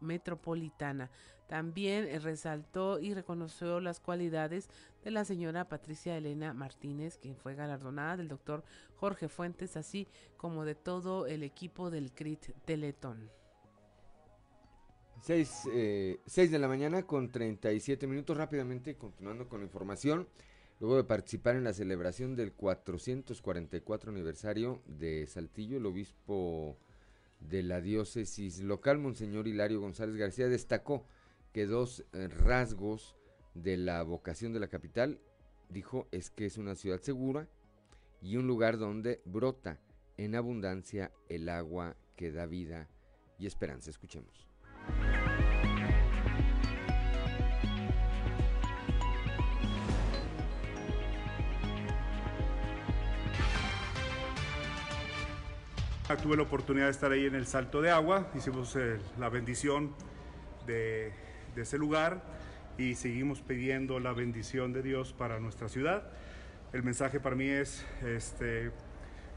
[0.00, 1.10] metropolitana.
[1.52, 4.70] También eh, resaltó y reconoció las cualidades
[5.04, 8.64] de la señora Patricia Elena Martínez, quien fue galardonada del doctor
[8.96, 13.30] Jorge Fuentes, así como de todo el equipo del CRIT Teletón.
[15.20, 20.26] 6, eh, de la mañana con 37 minutos rápidamente, continuando con la información.
[20.80, 26.78] Luego de participar en la celebración del 444 aniversario de Saltillo, el obispo
[27.40, 31.04] de la diócesis local, Monseñor Hilario González García, destacó
[31.52, 33.16] que dos eh, rasgos
[33.54, 35.20] de la vocación de la capital,
[35.68, 37.48] dijo, es que es una ciudad segura
[38.20, 39.78] y un lugar donde brota
[40.16, 42.88] en abundancia el agua que da vida
[43.38, 43.90] y esperanza.
[43.90, 44.48] Escuchemos.
[56.22, 59.94] Tuve la oportunidad de estar ahí en el Salto de Agua, hicimos eh, la bendición
[60.66, 61.12] de,
[61.56, 62.22] ese lugar
[62.78, 66.04] y seguimos pidiendo la bendición de Dios para nuestra ciudad.
[66.72, 68.70] El mensaje para mí es, este,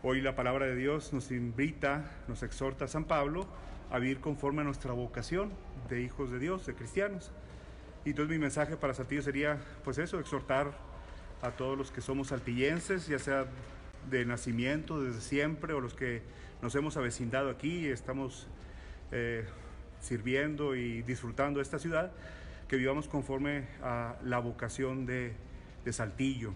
[0.03, 3.45] hoy la palabra de Dios nos invita, nos exhorta a San Pablo
[3.91, 5.51] a vivir conforme a nuestra vocación
[5.89, 7.31] de hijos de Dios, de cristianos.
[8.05, 10.71] Y entonces mi mensaje para Saltillo sería, pues eso, exhortar
[11.41, 13.47] a todos los que somos saltillenses, ya sea
[14.09, 16.21] de nacimiento, desde siempre, o los que
[16.61, 18.47] nos hemos avecindado aquí estamos
[19.11, 19.45] eh,
[20.05, 22.11] sirviendo y disfrutando esta ciudad,
[22.67, 25.33] que vivamos conforme a la vocación de,
[25.83, 26.53] de Saltillo,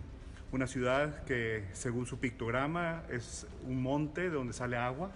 [0.51, 5.11] una ciudad que según su pictograma es un monte de donde sale agua.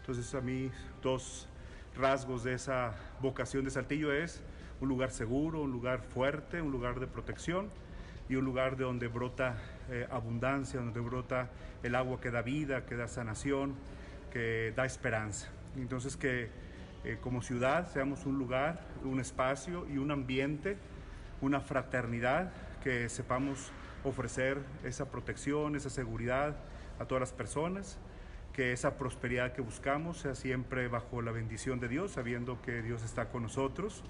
[0.00, 0.70] Entonces a mí
[1.02, 1.48] dos
[1.96, 4.42] rasgos de esa vocación de Saltillo es
[4.80, 7.68] un lugar seguro, un lugar fuerte, un lugar de protección
[8.28, 9.56] y un lugar de donde brota
[9.90, 11.50] eh, abundancia, donde brota
[11.82, 13.74] el agua que da vida, que da sanación,
[14.32, 15.48] que da esperanza.
[15.76, 16.48] Entonces que
[17.04, 20.76] eh, como ciudad seamos un lugar, un espacio y un ambiente,
[21.40, 23.72] una fraternidad que sepamos
[24.04, 26.56] ofrecer esa protección, esa seguridad
[26.98, 27.98] a todas las personas,
[28.52, 33.02] que esa prosperidad que buscamos sea siempre bajo la bendición de Dios, sabiendo que Dios
[33.02, 34.02] está con nosotros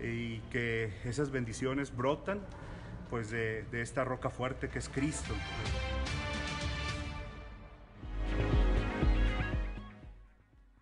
[0.00, 2.40] y que esas bendiciones brotan
[3.10, 5.34] pues de esta roca fuerte que es Cristo.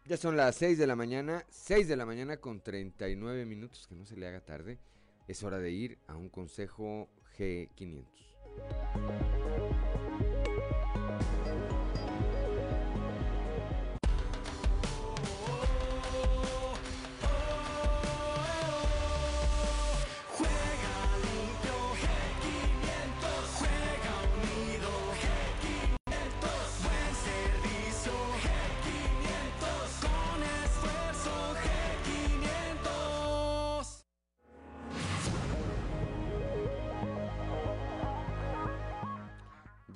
[0.09, 3.97] Ya son las 6 de la mañana, 6 de la mañana con 39 minutos, que
[3.97, 4.79] no se le haga tarde.
[5.27, 8.07] Es hora de ir a un consejo G500.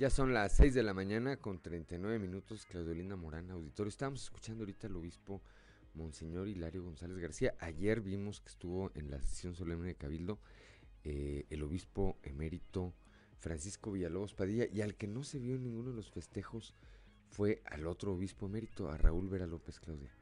[0.00, 3.90] Ya son las 6 de la mañana con 39 minutos, Claudio Morán, auditorio.
[3.90, 5.42] Estábamos escuchando ahorita al obispo
[5.92, 7.54] Monseñor Hilario González García.
[7.58, 10.38] Ayer vimos que estuvo en la sesión solemne de Cabildo
[11.04, 12.94] eh, el obispo emérito
[13.40, 16.74] Francisco Villalobos Padilla y al que no se vio en ninguno de los festejos
[17.28, 20.16] fue al otro obispo emérito, a Raúl Vera López Claudia.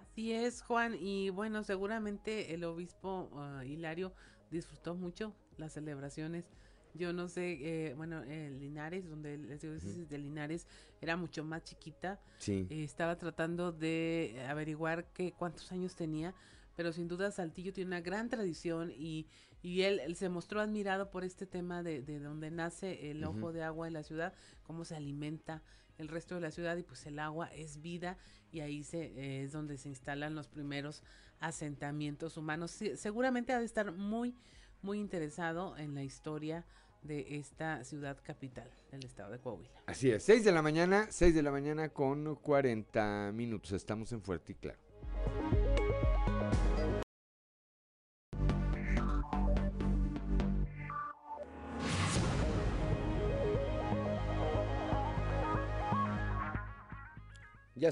[0.00, 4.14] Así es, Juan, y bueno, seguramente el obispo ah, Hilario
[4.50, 6.46] disfrutó mucho las celebraciones
[6.94, 10.66] yo no sé, eh, bueno, en Linares, donde les digo, de Linares
[11.00, 12.20] era mucho más chiquita.
[12.38, 12.66] Sí.
[12.70, 16.34] Eh, estaba tratando de averiguar qué cuántos años tenía,
[16.76, 19.26] pero sin duda Saltillo tiene una gran tradición y,
[19.62, 23.52] y él, él se mostró admirado por este tema de, de donde nace el ojo
[23.52, 25.62] de agua en la ciudad, cómo se alimenta
[26.00, 28.16] el resto de la ciudad y pues el agua es vida
[28.50, 31.02] y ahí se, eh, es donde se instalan los primeros
[31.38, 32.70] asentamientos humanos.
[32.70, 34.34] seguramente ha de estar muy
[34.82, 36.64] muy interesado en la historia
[37.02, 39.82] de esta ciudad capital del estado de Coahuila.
[39.86, 43.72] Así es, 6 de la mañana, 6 de la mañana con 40 minutos.
[43.72, 45.59] Estamos en Fuerte y Claro.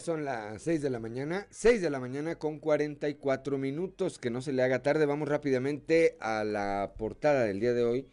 [0.01, 4.41] Son las 6 de la mañana, 6 de la mañana con 44 minutos, que no
[4.41, 5.07] se le haga tarde.
[5.07, 8.07] Vamos rápidamente a la portada del día de hoy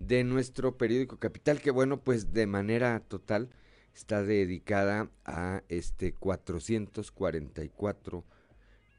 [0.00, 3.50] de nuestro periódico Capital, que bueno, pues de manera total
[3.94, 8.24] está dedicada a este 444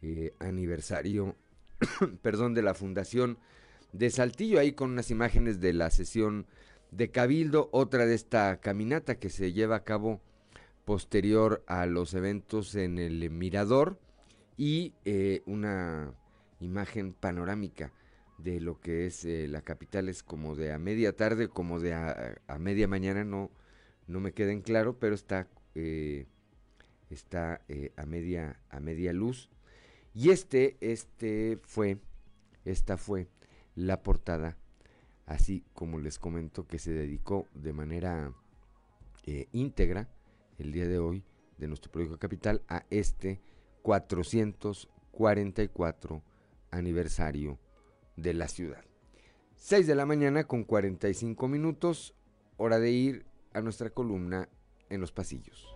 [0.01, 1.35] eh, aniversario,
[2.21, 3.37] perdón, de la fundación
[3.91, 6.47] de Saltillo, ahí con unas imágenes de la sesión
[6.91, 10.21] de Cabildo, otra de esta caminata que se lleva a cabo
[10.85, 13.99] posterior a los eventos en el Mirador
[14.57, 16.13] y eh, una
[16.59, 17.91] imagen panorámica
[18.37, 21.93] de lo que es eh, la capital es como de a media tarde, como de
[21.93, 23.51] a, media mañana, no,
[24.07, 26.25] no me queda en claro, pero está, eh,
[27.09, 27.61] está
[27.95, 29.49] a, media, a media luz.
[30.13, 31.97] Y este, este fue,
[32.65, 33.27] esta fue
[33.75, 34.57] la portada,
[35.25, 38.33] así como les comento, que se dedicó de manera
[39.53, 40.09] íntegra
[40.63, 41.23] el día de hoy
[41.57, 43.39] de nuestro proyecto Capital a este
[43.81, 46.23] 444
[46.71, 47.59] aniversario
[48.15, 48.83] de la ciudad.
[49.57, 52.15] 6 de la mañana con 45 minutos,
[52.57, 54.49] hora de ir a nuestra columna
[54.89, 55.67] en los pasillos.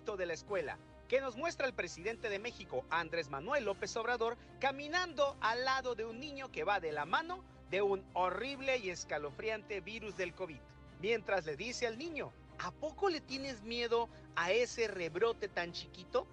[0.00, 0.76] De la Escuela,
[1.08, 6.04] que nos muestra el presidente de México, Andrés Manuel López Obrador, caminando al lado de
[6.04, 10.58] un niño que va de la mano de un horrible y escalofriante virus del COVID.
[11.00, 16.26] Mientras le dice al niño, ¿a poco le tienes miedo a ese rebrote tan chiquito?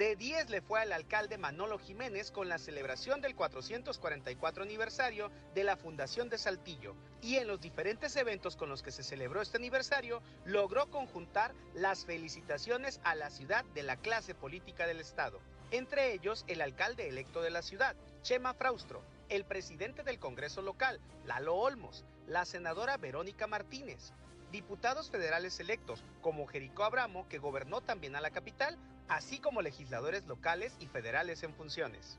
[0.00, 5.62] De 10 le fue al alcalde Manolo Jiménez con la celebración del 444 aniversario de
[5.62, 9.58] la Fundación de Saltillo y en los diferentes eventos con los que se celebró este
[9.58, 15.38] aniversario logró conjuntar las felicitaciones a la ciudad de la clase política del Estado.
[15.70, 20.98] Entre ellos el alcalde electo de la ciudad, Chema Fraustro, el presidente del Congreso local,
[21.26, 24.14] Lalo Olmos, la senadora Verónica Martínez,
[24.50, 28.78] diputados federales electos como Jericó Abramo, que gobernó también a la capital,
[29.10, 32.16] así como legisladores locales y federales en funciones.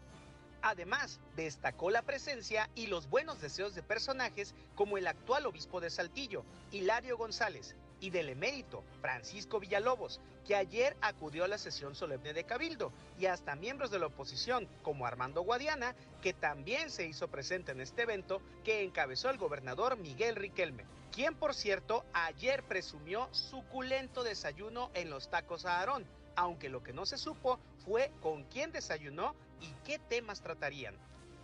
[0.61, 5.89] Además, destacó la presencia y los buenos deseos de personajes como el actual obispo de
[5.89, 12.33] Saltillo, Hilario González, y del emérito Francisco Villalobos, que ayer acudió a la sesión solemne
[12.33, 17.27] de Cabildo, y hasta miembros de la oposición como Armando Guadiana, que también se hizo
[17.29, 23.29] presente en este evento que encabezó el gobernador Miguel Riquelme, quien por cierto ayer presumió
[23.31, 26.05] suculento desayuno en los tacos a Aarón,
[26.35, 30.95] aunque lo que no se supo fue con quién desayunó y qué temas tratarían.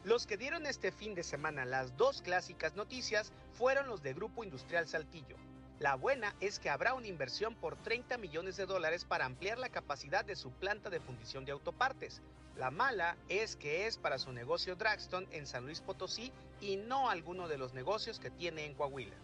[0.04, 4.44] Los que dieron este fin de semana las dos clásicas noticias fueron los de Grupo
[4.44, 5.38] Industrial Saltillo,
[5.80, 9.70] la buena es que habrá una inversión por 30 millones de dólares para ampliar la
[9.70, 12.24] capacidad de su planta de fundición de autopartes.
[12.56, 17.12] La mala es que es para su negocio Dragston en San Luis Potosí y no
[17.12, 19.16] alguno de los negocios que tiene en Coahuila.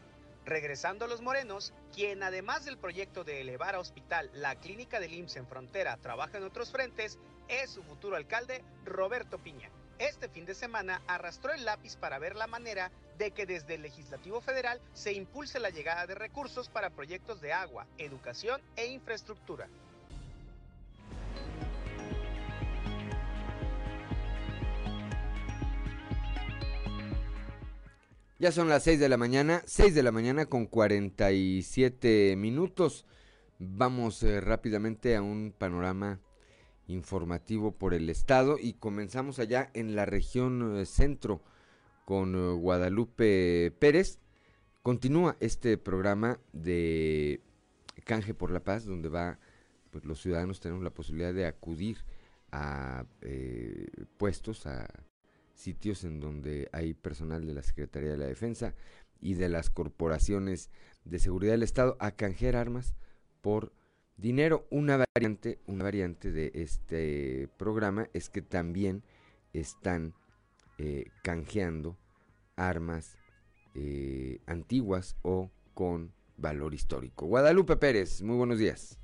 [0.46, 5.14] Regresando a los morenos, quien además del proyecto de elevar a hospital la clínica del
[5.14, 7.18] IMSS en frontera trabaja en otros frentes,
[7.48, 9.70] es su futuro alcalde Roberto Piña
[10.00, 13.84] este fin de semana arrastró el lápiz para ver la manera de que desde el
[13.84, 19.70] Legislativo Federal se impulse la llegada de recursos para proyectos de agua, educación e infraestructura.
[28.44, 33.06] Ya son las 6 de la mañana, 6 de la mañana con 47 minutos.
[33.58, 36.20] Vamos eh, rápidamente a un panorama
[36.88, 41.42] informativo por el estado y comenzamos allá en la región eh, centro
[42.04, 44.20] con eh, Guadalupe Pérez.
[44.82, 47.40] Continúa este programa de
[48.04, 49.40] Canje por la Paz, donde va,
[49.90, 52.00] pues los ciudadanos tenemos la posibilidad de acudir
[52.52, 53.06] a
[54.18, 54.86] puestos, a
[55.64, 58.76] sitios en donde hay personal de la Secretaría de la Defensa
[59.20, 60.70] y de las corporaciones
[61.06, 62.94] de seguridad del Estado a canjear armas
[63.42, 63.74] por
[64.18, 64.68] dinero.
[64.70, 69.04] Una variante, una variante de este programa es que también
[69.54, 70.14] están
[70.78, 71.98] eh, canjeando
[72.56, 73.18] armas
[73.74, 77.26] eh, antiguas o con valor histórico.
[77.26, 79.00] Guadalupe Pérez, muy buenos días.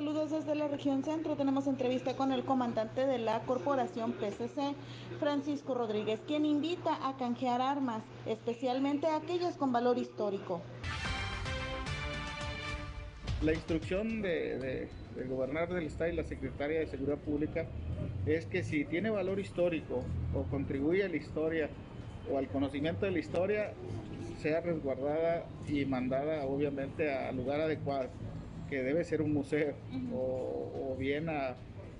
[0.00, 1.36] Saludos desde la región centro.
[1.36, 4.74] Tenemos entrevista con el comandante de la corporación PCC,
[5.18, 10.62] Francisco Rodríguez, quien invita a canjear armas, especialmente aquellas con valor histórico
[13.42, 17.66] la instrucción de, del gobernador del estado y la secretaria de Seguridad Pública
[18.26, 20.02] es que si tiene valor histórico
[20.34, 21.68] o contribuye a la historia
[22.30, 23.72] o al conocimiento de la historia,
[24.38, 28.08] sea resguardada y mandada obviamente al lugar adecuado,
[28.70, 29.74] que debe ser un museo
[30.14, 31.56] o, bien a,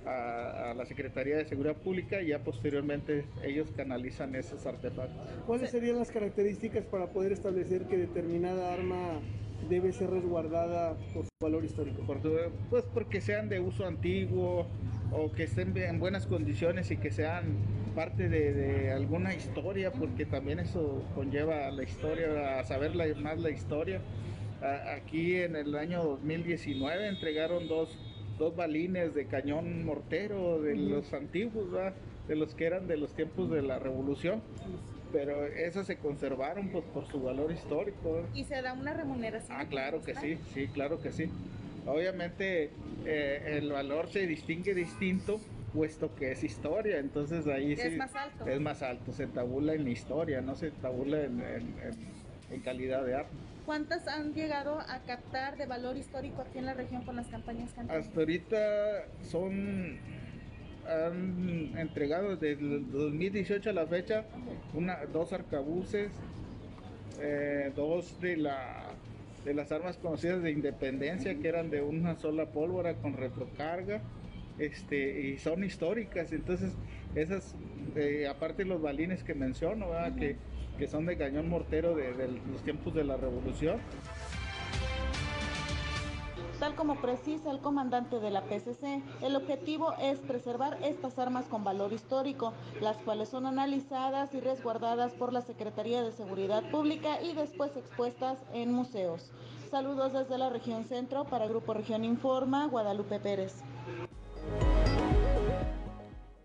[0.06, 5.28] a, la Secretaría de Seguridad Pública y ya posteriormente ellos canalizan esos artefactos.
[5.46, 9.20] ¿Cuáles serían las características para poder establecer que determinada arma
[9.68, 12.02] debe ser resguardada por su valor histórico?
[12.70, 14.66] pues porque sean de uso antiguo
[15.12, 17.56] o que estén en buenas condiciones y que sean
[17.94, 24.00] parte de, alguna historia, porque también eso conlleva la historia, a saber más la historia.
[24.62, 27.98] Aquí en el año 2019 entregaron dos,
[28.38, 31.68] dos balines de cañón mortero de los antiguos,
[32.28, 34.42] de los que eran de los tiempos de la revolución
[35.12, 38.24] pero esas se conservaron pues, por su valor histórico.
[38.34, 39.58] ¿Y se da una remuneración?
[39.58, 41.28] Ah, claro que sí, sí, claro que sí.
[41.86, 42.70] Obviamente
[43.06, 45.40] eh, el valor se distingue distinto
[45.72, 48.46] puesto que es historia, entonces ahí sí es más alto.
[48.46, 51.42] Es más alto, se tabula en la historia, no se tabula en,
[52.50, 53.30] en calidad de arte.
[53.70, 57.72] ¿Cuántas han llegado a captar de valor histórico aquí en la región con las campañas
[57.72, 58.58] que Hasta ahorita
[59.22, 59.96] son
[60.88, 64.24] han entregado desde el 2018 a la fecha
[64.74, 66.10] una, dos arcabuces,
[67.20, 68.88] eh, dos de, la,
[69.44, 74.00] de las armas conocidas de independencia que eran de una sola pólvora con retrocarga
[74.58, 76.32] este, y son históricas.
[76.32, 76.72] Entonces,
[77.14, 77.54] esas,
[77.94, 79.86] eh, aparte los balines que menciono,
[80.18, 80.34] que,
[80.80, 83.78] que, son de cañón mortero de los tiempos de la revolución.
[86.58, 91.64] Tal como precisa el comandante de la PCC, el objetivo es preservar estas armas con
[91.64, 97.34] valor histórico, las cuales son analizadas y resguardadas por la Secretaría de Seguridad Pública y
[97.34, 99.32] después expuestas en museos.
[99.70, 103.62] Saludos desde la región centro para Grupo Región Informa, Guadalupe Pérez.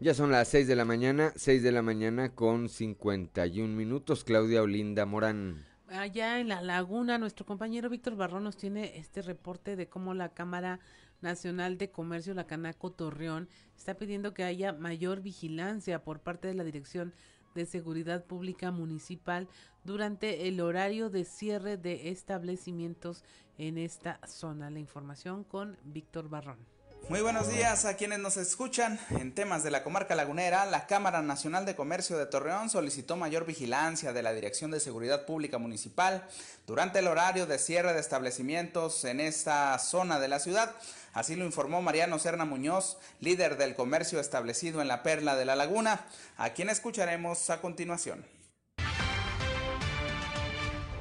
[0.06, 4.24] Ya son las 6 de la mañana, 6 de la mañana con 51 minutos.
[4.24, 9.76] Claudia Olinda Morán allá en la laguna, nuestro compañero Víctor Barrón nos tiene este reporte
[9.76, 10.80] de cómo la Cámara
[11.22, 16.54] Nacional de Comercio, la Canaco Torreón, está pidiendo que haya mayor vigilancia por parte de
[16.54, 17.12] la Dirección
[17.56, 19.48] de Seguridad Pública Municipal
[19.86, 23.24] durante el horario de cierre de establecimientos
[23.58, 24.70] en esta zona.
[24.70, 26.75] La información con Víctor Barrón.
[27.08, 29.00] Muy buenos días a quienes nos escuchan.
[29.12, 33.46] En temas de la comarca lagunera, la Cámara Nacional de Comercio de Torreón solicitó mayor
[33.46, 36.28] vigilancia de la Dirección de Seguridad Pública Municipal
[36.66, 40.74] durante el horario de cierre de establecimientos en esta zona de la ciudad.
[41.14, 45.56] Así lo informó Mariano Serna Muñoz, líder del comercio establecido en la Perla de la
[45.56, 48.26] Laguna, a quien escucharemos a continuación.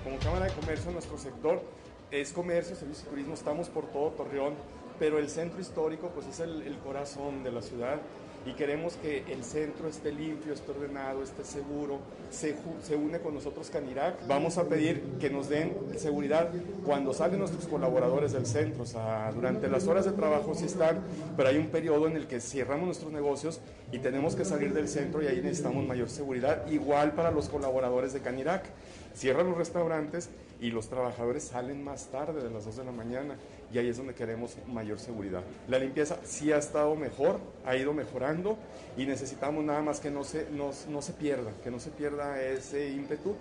[0.05, 1.64] Como Cámara de Comercio, nuestro sector
[2.11, 4.55] es comercio, servicio y turismo, estamos por todo Torreón
[4.99, 7.99] pero el centro histórico pues es el, corazón de la ciudad
[8.47, 13.32] y queremos que el centro esté limpio, esté ordenado, esté seguro, se, se, une con
[13.32, 14.26] nosotros Canirac.
[14.26, 16.51] Vamos a pedir que nos den seguridad
[16.84, 21.01] cuando salen nuestros colaboradores del centro, o sea, durante las horas de trabajo sí están,
[21.38, 23.61] pero hay un periodo en el que cerramos nuestros negocios
[23.92, 28.12] y tenemos que salir del centro y ahí necesitamos mayor seguridad, igual para los colaboradores
[28.12, 28.66] de Canirac.
[29.14, 30.28] Cierran los restaurantes
[30.61, 33.36] y los trabajadores salen más tarde de las 2 de la mañana
[33.74, 35.42] y ahí es donde queremos mayor seguridad.
[35.66, 38.56] La limpieza sí ha estado mejor, ha ido mejorando
[38.96, 42.40] y necesitamos nada más que no se, no, no se pierda, que no se pierda
[42.40, 43.34] ese ímpetu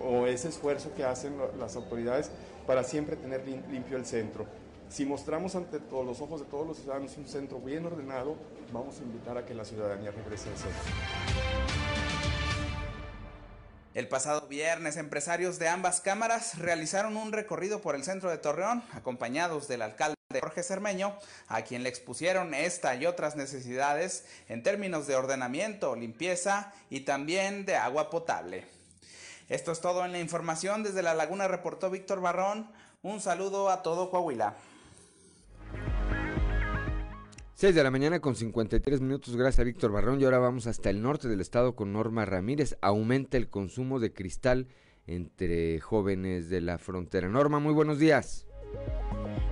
[0.00, 2.30] o ese esfuerzo que hacen las autoridades
[2.68, 4.46] para siempre tener limpio el centro.
[4.88, 8.36] Si mostramos ante todos los ojos de todos los ciudadanos un centro bien ordenado,
[8.72, 11.69] vamos a invitar a que la ciudadanía regrese al centro.
[14.00, 18.82] El pasado viernes, empresarios de ambas cámaras realizaron un recorrido por el centro de Torreón,
[18.94, 21.14] acompañados del alcalde Jorge Cermeño,
[21.48, 27.66] a quien le expusieron esta y otras necesidades en términos de ordenamiento, limpieza y también
[27.66, 28.66] de agua potable.
[29.50, 30.82] Esto es todo en la información.
[30.82, 32.72] Desde La Laguna reportó Víctor Barrón.
[33.02, 34.54] Un saludo a todo Coahuila.
[37.60, 40.18] 6 de la mañana con 53 minutos, gracias a Víctor Barrón.
[40.18, 42.78] Y ahora vamos hasta el norte del estado con Norma Ramírez.
[42.80, 44.66] Aumenta el consumo de cristal
[45.06, 47.28] entre jóvenes de la frontera.
[47.28, 48.46] Norma, muy buenos días.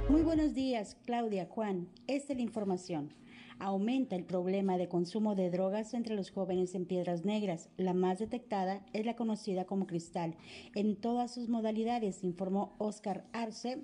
[0.08, 1.90] Muy buenos días, Claudia, Juan.
[2.06, 3.12] Esta es la información
[3.58, 7.68] aumenta el problema de consumo de drogas entre los jóvenes en Piedras Negras.
[7.76, 10.36] La más detectada es la conocida como cristal.
[10.74, 13.78] En todas sus modalidades, informó Oscar Arce,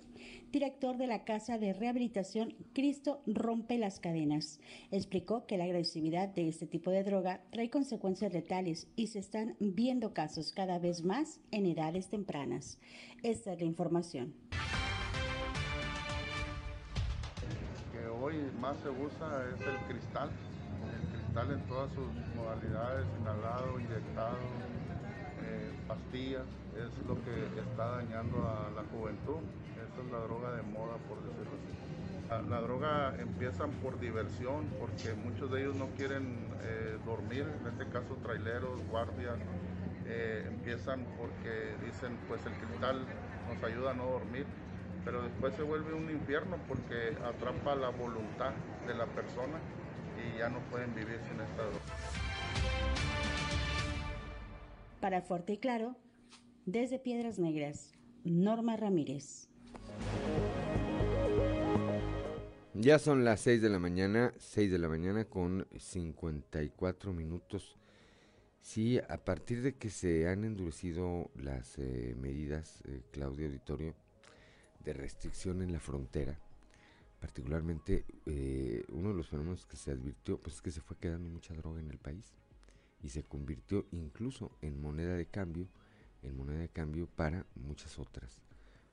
[0.53, 4.61] director de la Casa de Rehabilitación Cristo Rompe las Cadenas.
[4.91, 9.57] Explicó que la agresividad de este tipo de droga trae consecuencias letales y se están
[9.59, 12.79] viendo casos cada vez más en edades tempranas.
[13.22, 14.35] Esta es la información.
[18.25, 20.31] Hoy más se usa es el cristal,
[20.97, 24.39] el cristal en todas sus modalidades, inhalado, inyectado,
[25.45, 29.45] eh, pastillas, es lo que está dañando a la juventud.
[29.77, 32.49] Esa es la droga de moda, por decirlo así.
[32.49, 37.87] La, droga empiezan por diversión, porque muchos de ellos no quieren eh, dormir, en este
[37.93, 39.37] caso traileros, guardias,
[40.07, 43.05] eh, empiezan porque dicen pues el cristal
[43.53, 44.47] nos ayuda a no dormir
[45.05, 48.52] pero después se vuelve un infierno porque atrapa la voluntad
[48.86, 49.61] de la persona
[50.18, 51.80] y ya no pueden vivir sin esta droga.
[55.00, 55.96] Para Fuerte y Claro,
[56.64, 57.92] desde Piedras Negras,
[58.24, 59.48] Norma Ramírez.
[62.72, 67.76] Ya son las 6 de la mañana, 6 de la mañana con 54 minutos.
[68.61, 73.94] Sí, a partir de que se han endurecido las eh, medidas, eh, Claudio Auditorio,
[74.85, 76.39] de restricción en la frontera,
[77.20, 81.28] particularmente eh, uno de los fenómenos que se advirtió, pues es que se fue quedando
[81.28, 82.35] mucha droga en el país
[83.03, 85.68] y se convirtió incluso en moneda de cambio,
[86.22, 88.43] en moneda de cambio para muchas otras,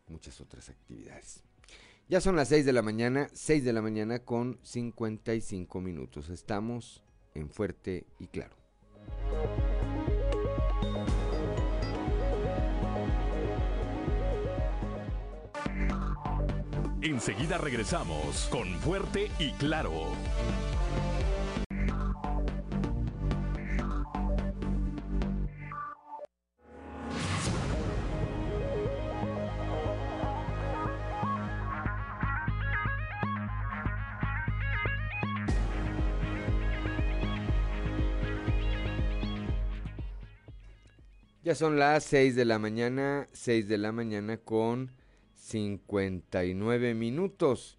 [0.08, 1.44] muchas otras actividades.
[2.10, 6.30] Ya son las 6 de la mañana, 6 de la mañana con 55 minutos.
[6.30, 7.02] Estamos
[7.36, 8.56] en Fuerte y Claro.
[17.04, 19.92] Enseguida regresamos con Fuerte y Claro.
[41.44, 44.92] Ya son las 6 de la mañana, 6 de la mañana con
[45.52, 47.78] 59 minutos.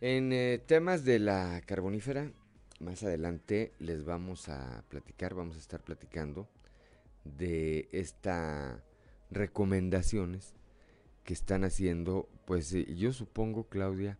[0.00, 2.32] En eh, temas de la carbonífera,
[2.80, 6.48] más adelante les vamos a platicar, vamos a estar platicando
[7.24, 8.82] de estas
[9.30, 10.54] recomendaciones
[11.22, 14.18] que están haciendo, pues eh, yo supongo, Claudia,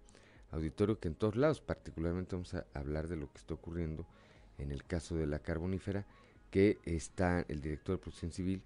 [0.53, 4.07] auditorio, que en todos lados, particularmente vamos a hablar de lo que está ocurriendo
[4.59, 6.07] en el caso de la carbonífera,
[6.53, 8.63] que está el director de protección civil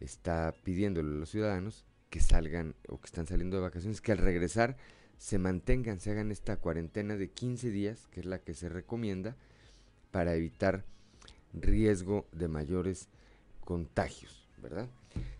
[0.00, 1.86] está pidiéndole a los ciudadanos
[2.16, 4.78] que salgan o que están saliendo de vacaciones, que al regresar
[5.18, 9.36] se mantengan, se hagan esta cuarentena de 15 días, que es la que se recomienda,
[10.12, 10.86] para evitar
[11.52, 13.10] riesgo de mayores
[13.66, 14.88] contagios, ¿verdad?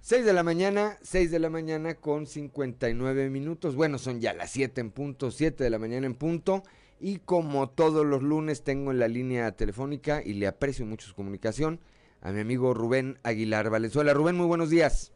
[0.02, 3.74] 6 de la mañana, 6 de la mañana con 59 minutos.
[3.74, 6.62] Bueno, son ya las 7 en punto, 7 de la mañana en punto.
[7.00, 11.14] Y como todos los lunes tengo en la línea telefónica y le aprecio mucho su
[11.14, 11.80] comunicación
[12.20, 14.12] a mi amigo Rubén Aguilar Valenzuela.
[14.12, 15.15] Rubén, muy buenos días.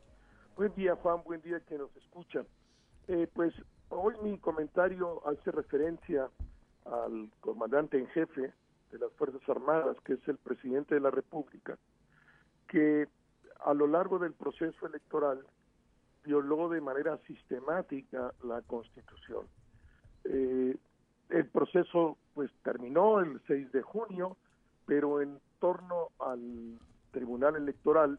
[0.60, 2.46] Buen día, Juan, buen día que nos escuchan.
[3.08, 3.54] Eh, pues
[3.88, 6.28] hoy mi comentario hace referencia
[6.84, 8.52] al comandante en jefe
[8.92, 11.78] de las Fuerzas Armadas, que es el presidente de la República,
[12.68, 13.08] que
[13.64, 15.46] a lo largo del proceso electoral
[16.24, 19.46] violó de manera sistemática la Constitución.
[20.24, 20.76] Eh,
[21.30, 24.36] el proceso pues terminó el 6 de junio,
[24.84, 26.78] pero en torno al
[27.12, 28.18] Tribunal Electoral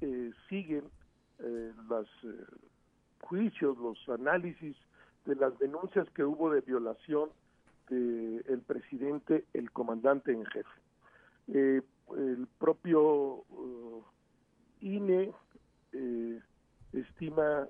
[0.00, 0.84] eh, siguen
[1.44, 2.44] eh, los eh,
[3.20, 4.76] juicios, los análisis
[5.24, 7.30] de las denuncias que hubo de violación
[7.88, 11.82] del el presidente, el comandante en jefe.
[12.16, 13.44] el propio
[14.80, 15.32] INE
[16.92, 17.68] estima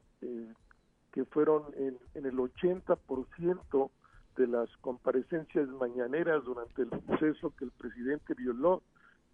[1.12, 3.90] que fueron en, en el 80%
[4.36, 8.82] de las comparecencias mañaneras durante el proceso que el presidente violó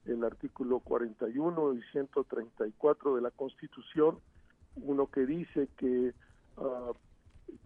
[0.07, 4.19] el artículo 41 y 134 de la Constitución,
[4.77, 6.15] uno que dice que
[6.57, 6.93] ah,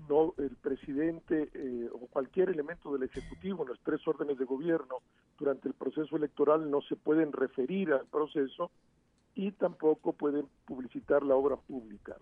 [0.09, 4.99] no el presidente eh, o cualquier elemento del Ejecutivo, los tres órdenes de gobierno,
[5.39, 8.71] durante el proceso electoral no se pueden referir al proceso
[9.35, 12.17] y tampoco pueden publicitar la obra pública.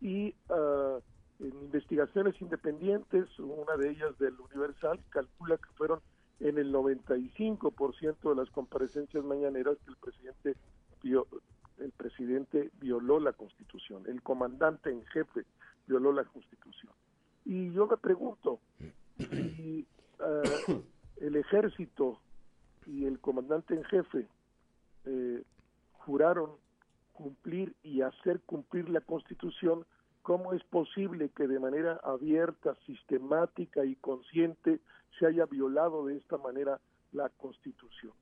[0.00, 1.00] Y uh,
[1.38, 6.00] en investigaciones independientes, una de ellas del Universal, calcula que fueron
[6.40, 10.56] en el 95% de las comparecencias mañaneras que el presidente
[11.78, 15.44] el presidente violó la Constitución, el comandante en jefe
[15.86, 16.92] violó la Constitución.
[17.44, 18.60] Y yo me pregunto
[19.16, 19.86] si
[20.20, 20.82] eh,
[21.20, 22.20] el ejército
[22.86, 24.26] y el comandante en jefe
[25.06, 25.42] eh,
[25.92, 26.50] juraron
[27.12, 29.84] cumplir y hacer cumplir la Constitución,
[30.22, 34.80] ¿Cómo es posible que de manera abierta, sistemática y consciente
[35.18, 36.78] se haya violado de esta manera
[37.12, 38.12] la Constitución?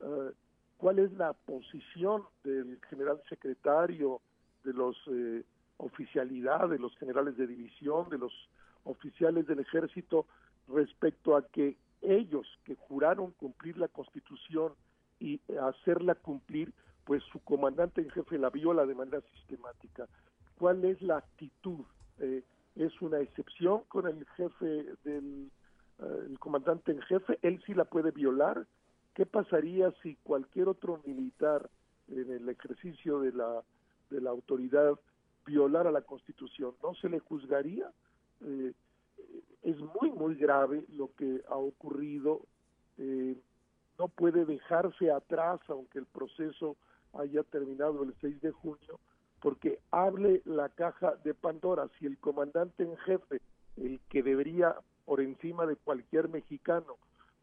[0.00, 0.30] Ah,
[0.76, 4.22] ¿Cuál es la posición del general secretario,
[4.64, 5.44] de los eh,
[5.76, 8.32] oficialidad, de los generales de división, de los
[8.84, 10.26] oficiales del ejército
[10.68, 14.72] respecto a que ellos que juraron cumplir la Constitución
[15.18, 16.72] y hacerla cumplir,
[17.04, 20.08] pues su comandante en jefe la viola de manera sistemática
[20.60, 21.86] cuál es la actitud.
[22.18, 22.42] Eh,
[22.76, 25.50] es una excepción con el jefe del
[25.98, 28.66] eh, el comandante en jefe, él sí la puede violar.
[29.14, 31.70] ¿Qué pasaría si cualquier otro militar
[32.08, 33.62] en el ejercicio de la,
[34.10, 35.00] de la autoridad
[35.46, 36.74] violara la Constitución?
[36.82, 37.90] ¿No se le juzgaría?
[38.42, 38.74] Eh,
[39.62, 42.42] es muy, muy grave lo que ha ocurrido.
[43.98, 46.76] no puede dejarse atrás, aunque el proceso
[47.14, 49.00] haya terminado el 6 de junio,
[49.40, 51.88] porque hable la caja de Pandora.
[51.98, 53.40] Si el comandante en jefe,
[53.76, 56.96] el que debería por encima de cualquier mexicano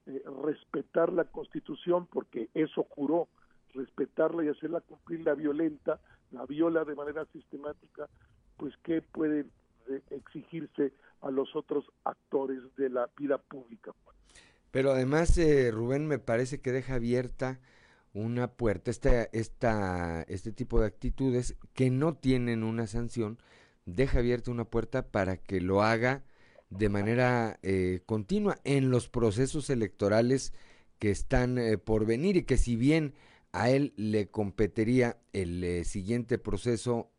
[0.06, 3.28] eh, respetar la constitución, porque eso juró,
[3.74, 6.00] respetarla y hacerla cumplir la violenta,
[6.32, 8.08] la viola de manera sistemática,
[8.58, 9.46] pues qué puede
[9.90, 13.92] eh, exigirse a los otros actores de la vida pública.
[14.72, 17.60] Pero además, eh, Rubén, me parece que deja abierta
[18.18, 23.40] una puerta, este, esta, este tipo de actitudes que no tienen una sanción,
[23.86, 26.24] deja abierta una puerta para que lo haga
[26.70, 30.52] de manera eh, continua en los procesos electorales
[31.00, 33.14] que están eh, por venir y que si bien
[33.54, 37.12] a él le competiría el eh, siguiente proceso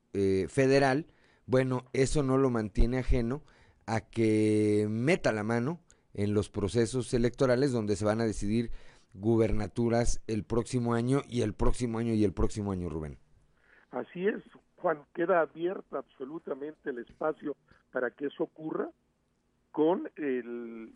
[0.49, 1.07] federal,
[1.47, 3.45] bueno, eso no lo mantiene ajeno
[3.87, 5.81] a que meta la mano
[6.13, 8.73] en los procesos electorales donde se van a decidir
[9.21, 13.19] gubernaturas el próximo año y el próximo año y el próximo año, Rubén.
[13.91, 14.43] Así es,
[14.77, 17.57] Juan, queda abierto absolutamente el espacio
[17.91, 18.91] para que eso ocurra
[19.73, 20.93] con el,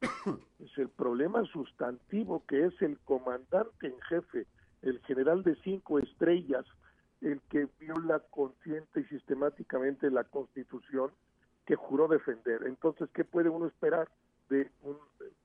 [0.76, 4.46] el problema sustantivo que es el comandante en jefe,
[4.82, 6.64] el general de cinco estrellas,
[7.20, 11.10] el que viola consciente y sistemáticamente la constitución
[11.66, 12.62] que juró defender.
[12.66, 14.08] Entonces, ¿qué puede uno esperar
[14.48, 14.96] de un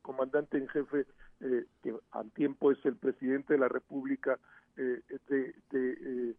[0.02, 1.06] comandante en jefe
[1.42, 4.40] eh, que al tiempo es el presidente de la República,
[4.78, 6.36] eh, de, de, eh,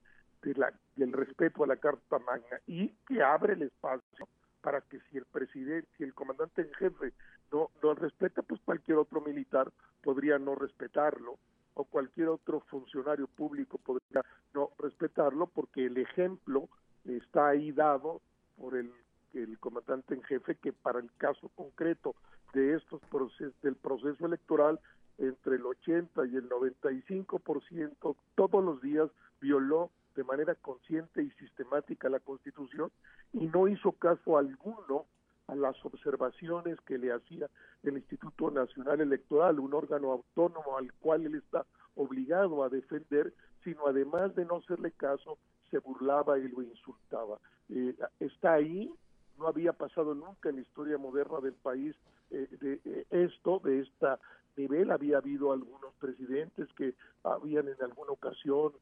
[0.96, 4.28] del respeto a la Carta Magna y que abre el espacio
[4.60, 7.12] para que si el presidente, si el comandante en jefe
[7.52, 9.72] no, no respeta, pues cualquier otro militar
[10.02, 11.38] podría no respetarlo
[11.74, 14.24] o cualquier otro funcionario público podría
[14.54, 16.68] no respetarlo porque el ejemplo
[17.04, 18.22] está ahí dado
[18.56, 18.92] por el
[19.36, 22.14] el comandante en jefe que para el caso concreto
[22.56, 24.80] de estos procesos del proceso electoral
[25.18, 29.10] entre el 80 y el 95% todos los días
[29.42, 32.90] violó de manera consciente y sistemática la Constitución
[33.34, 35.04] y no hizo caso alguno
[35.48, 37.50] a las observaciones que le hacía
[37.82, 43.34] el Instituto Nacional Electoral, un órgano autónomo al cual él está obligado a defender,
[43.64, 45.36] sino además de no hacerle caso,
[45.70, 47.38] se burlaba y lo insultaba.
[47.68, 48.90] Eh, está ahí,
[49.38, 51.94] no había pasado nunca en la historia moderna del país
[52.30, 54.18] eh, de eh, esto, de esta
[54.56, 54.90] nivel.
[54.90, 58.72] Había habido algunos presidentes que habían en alguna ocasión,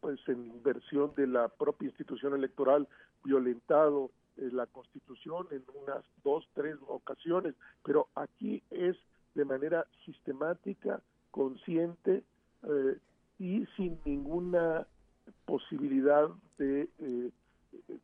[0.00, 2.86] pues en inversión de la propia institución electoral,
[3.24, 8.96] violentado la Constitución en unas dos, tres ocasiones, pero aquí es
[9.34, 12.22] de manera sistemática, consciente
[13.38, 14.86] y sin ninguna
[15.44, 17.30] posibilidad de, eh,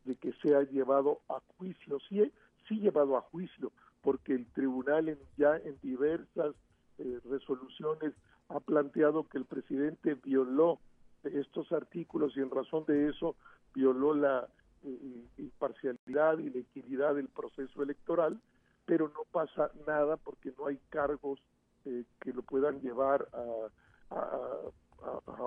[0.05, 2.33] de que sea llevado a juicio, sí,
[2.67, 6.55] sí llevado a juicio, porque el tribunal en, ya en diversas
[6.99, 8.15] eh, resoluciones
[8.49, 10.81] ha planteado que el presidente violó
[11.25, 13.37] estos artículos y en razón de eso
[13.75, 14.49] violó la
[14.85, 18.41] eh, imparcialidad y la equidad del proceso electoral,
[18.87, 21.41] pero no pasa nada porque no hay cargos
[22.21, 23.69] que lo puedan llevar a,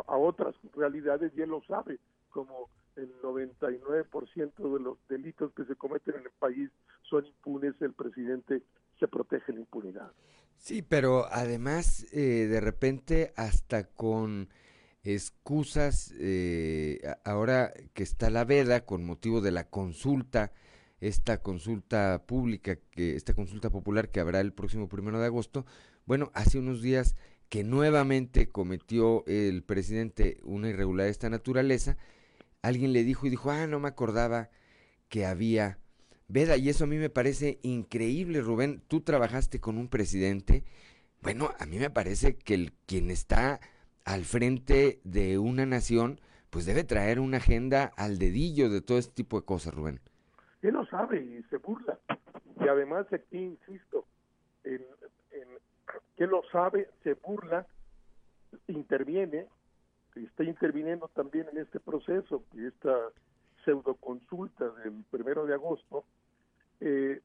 [0.07, 1.99] a, otras realidades y él lo sabe,
[2.29, 6.69] como el 99% de los delitos que se cometen en el país
[7.09, 8.61] son impunes, el presidente
[8.99, 10.11] se protege la impunidad.
[10.57, 14.49] Sí, pero además eh, de repente hasta con
[15.03, 20.51] excusas, eh, ahora que está la veda con motivo de la consulta,
[20.99, 25.65] esta consulta pública, que esta consulta popular que habrá el próximo primero de agosto,
[26.05, 27.15] bueno, hace unos días
[27.49, 31.97] que nuevamente cometió el presidente una irregularidad de esta naturaleza,
[32.61, 34.49] alguien le dijo y dijo, ah, no me acordaba
[35.09, 35.77] que había
[36.27, 36.57] veda.
[36.57, 38.81] Y eso a mí me parece increíble, Rubén.
[38.87, 40.63] Tú trabajaste con un presidente.
[41.21, 43.59] Bueno, a mí me parece que el, quien está
[44.05, 49.13] al frente de una nación, pues debe traer una agenda al dedillo de todo este
[49.13, 49.99] tipo de cosas, Rubén.
[50.61, 51.99] Él lo sabe y se burla.
[52.59, 54.05] Y además aquí, insisto,
[56.21, 57.65] que lo sabe, se burla,
[58.67, 59.47] interviene,
[60.15, 63.09] está interviniendo también en este proceso, esta
[63.63, 66.03] pseudo consulta del primero de agosto,
[66.79, 67.21] eh,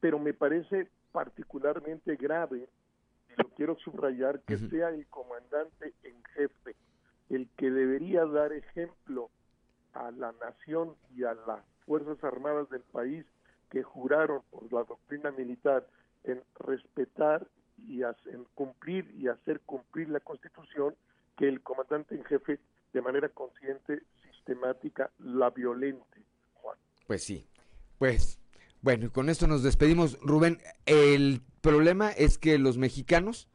[0.00, 2.68] pero me parece particularmente grave,
[3.30, 6.76] y lo quiero subrayar, que sea el comandante en jefe
[7.30, 9.30] el que debería dar ejemplo
[9.92, 13.24] a la nación y a las Fuerzas Armadas del país
[13.70, 15.86] que juraron por la doctrina militar
[16.24, 17.46] en respetar
[17.76, 20.94] y en cumplir y hacer cumplir la Constitución
[21.36, 22.60] que el comandante en jefe
[22.92, 26.22] de manera consciente, sistemática, la violente,
[26.54, 26.78] Juan.
[27.06, 27.48] Pues sí,
[27.98, 28.40] pues
[28.84, 30.18] bueno, y con esto nos despedimos.
[30.20, 33.48] Rubén, el problema es que los mexicanos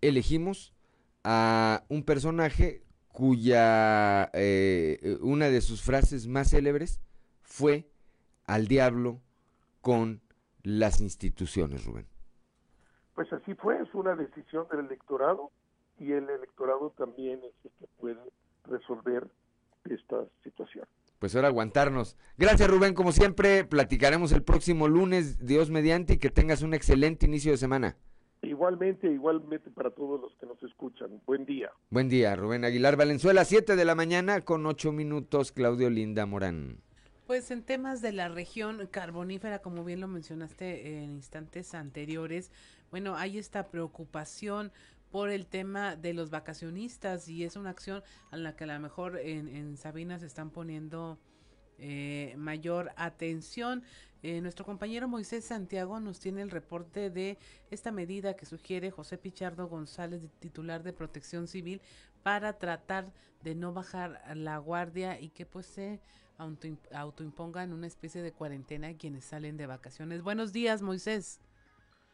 [0.00, 0.74] elegimos
[1.22, 7.00] a un personaje cuya eh, una de sus frases más célebres
[7.42, 7.88] fue
[8.44, 9.20] al diablo
[9.80, 10.20] con
[10.64, 12.08] las instituciones, Rubén.
[13.14, 15.52] Pues así fue, es una decisión del electorado
[15.98, 18.20] y el electorado también es el que puede
[18.64, 19.28] resolver
[19.84, 20.86] esta situación.
[21.18, 22.16] Pues ahora aguantarnos.
[22.36, 27.26] Gracias Rubén, como siempre, platicaremos el próximo lunes, Dios mediante, y que tengas un excelente
[27.26, 27.96] inicio de semana.
[28.42, 31.20] Igualmente, igualmente para todos los que nos escuchan.
[31.24, 31.70] Buen día.
[31.90, 36.82] Buen día, Rubén Aguilar Valenzuela, 7 de la mañana con 8 minutos, Claudio Linda Morán.
[37.26, 42.52] Pues en temas de la región carbonífera, como bien lo mencionaste en instantes anteriores,
[42.90, 44.70] bueno, hay esta preocupación
[45.16, 48.78] por el tema de los vacacionistas y es una acción a la que a lo
[48.78, 51.18] mejor en, en Sabina se están poniendo
[51.78, 53.82] eh, mayor atención.
[54.22, 57.38] Eh, nuestro compañero Moisés Santiago nos tiene el reporte de
[57.70, 61.80] esta medida que sugiere José Pichardo González, titular de Protección Civil,
[62.22, 63.10] para tratar
[63.42, 65.98] de no bajar la guardia y que pues se
[66.36, 70.20] auto, autoimpongan una especie de cuarentena quienes salen de vacaciones.
[70.20, 71.40] Buenos días, Moisés.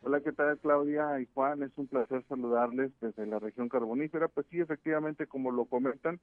[0.04, 1.62] Hola, ¿qué tal Claudia y Juan?
[1.62, 4.26] Es un placer saludarles desde la región carbonífera.
[4.26, 6.18] Pues sí, efectivamente, como lo comentan,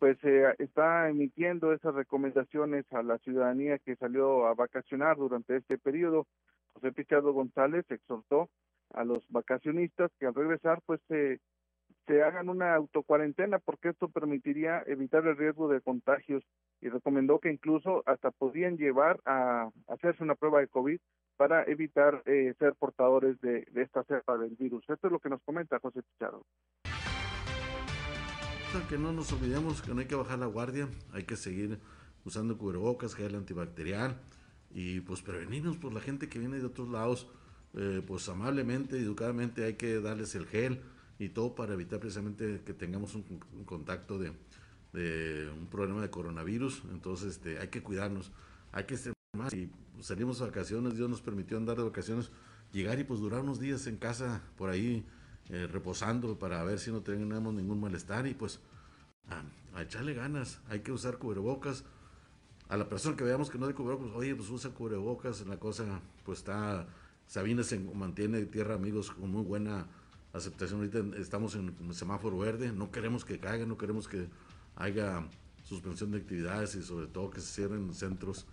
[0.00, 5.78] pues se está emitiendo esas recomendaciones a la ciudadanía que salió a vacacionar durante este
[5.78, 6.26] periodo.
[6.72, 8.50] José Pichardo González exhortó
[8.92, 11.38] a los vacacionistas que al regresar pues se,
[12.06, 16.44] se hagan una autocuarentena porque esto permitiría evitar el riesgo de contagios
[16.80, 20.98] y recomendó que incluso hasta podían llevar a hacerse una prueba de COVID
[21.36, 24.84] para evitar eh, ser portadores de, esta cepa del virus.
[24.88, 26.44] Esto es lo que nos comenta José Pichardo.
[28.88, 31.78] Que no nos olvidemos que no hay que bajar la guardia, hay que seguir
[32.24, 34.20] usando cubrebocas, gel antibacterial
[34.70, 37.30] y pues prevenirnos por la gente que viene de otros lados,
[37.74, 40.80] eh, pues amablemente, educadamente hay que darles el gel
[41.18, 43.22] y todo para evitar precisamente que tengamos un,
[43.64, 44.30] contacto de,
[45.50, 46.82] un problema de coronavirus.
[46.92, 48.32] Entonces este, hay que cuidarnos,
[48.72, 48.96] hay que
[49.36, 52.30] más y salimos de vacaciones, Dios nos permitió andar de vacaciones,
[52.72, 55.04] llegar y pues durar unos días en casa por ahí
[55.50, 58.60] eh, reposando para ver si no tenemos ningún malestar y pues
[59.28, 61.84] a, echarle ganas, hay que usar cubrebocas.
[62.68, 66.00] A la persona que veamos que no de cubrebocas, oye, pues usa cubrebocas, la cosa
[66.24, 66.86] pues está,
[67.26, 69.86] Sabina se mantiene tierra amigos con muy buena
[70.34, 70.80] aceptación.
[70.80, 74.26] Ahorita estamos en semáforo verde, no queremos que caiga, no queremos que
[74.76, 75.26] haya
[75.64, 78.44] suspensión de actividades y sobre todo que se cierren centros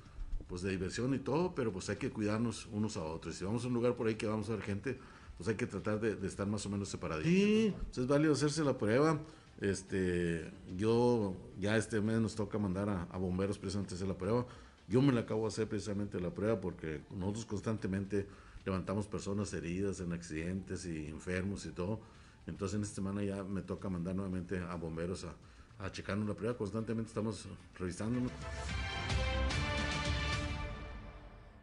[0.48, 3.36] pues de diversión y todo, pero pues hay que cuidarnos unos a otros.
[3.36, 5.00] Si vamos a un lugar por ahí que vamos a ver gente,
[5.38, 7.24] pues hay que tratar de, estar más o menos separados.
[7.24, 9.18] Sí, pues es válido hacerse la prueba.
[9.62, 14.46] Este, yo ya este mes nos toca mandar a, bomberos precisamente a hacer la prueba.
[14.90, 18.28] Yo me la acabo de hacer precisamente la prueba porque nosotros constantemente
[18.66, 22.00] levantamos personas heridas en accidentes y enfermos y todo.
[22.48, 25.36] Entonces en esta semana ya me toca mandar nuevamente a bomberos a,
[25.84, 26.58] a checarnos la prueba.
[26.58, 27.48] Constantemente estamos
[27.78, 28.30] revisando.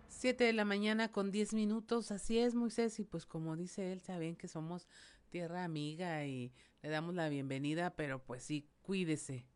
[0.08, 4.00] 7 de la mañana con 10 minutos, así es Moisés, y pues como dice él,
[4.00, 4.88] saben que somos
[5.28, 9.46] tierra amiga y le damos la bienvenida, pero pues sí, cuídese.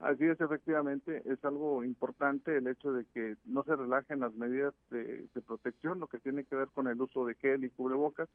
[0.00, 4.72] Así es, efectivamente, es algo importante el hecho de que no se relajen las medidas
[4.90, 8.28] de, protección, lo que tiene que ver con el uso de gel y cubrebocas,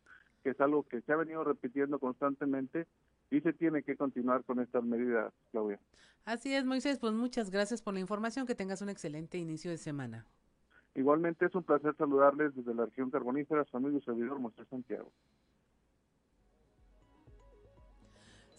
[0.43, 2.85] que es algo que se ha venido repitiendo constantemente
[3.31, 5.79] y se tiene que continuar con estas medidas, Claudia.
[6.25, 9.77] Así es, Moisés, pues muchas gracias por la información, que tengas un excelente inicio de
[9.77, 10.25] semana.
[10.95, 15.11] Igualmente es un placer saludarles desde la región carbonífera, su amigo servidor Moisés Santiago.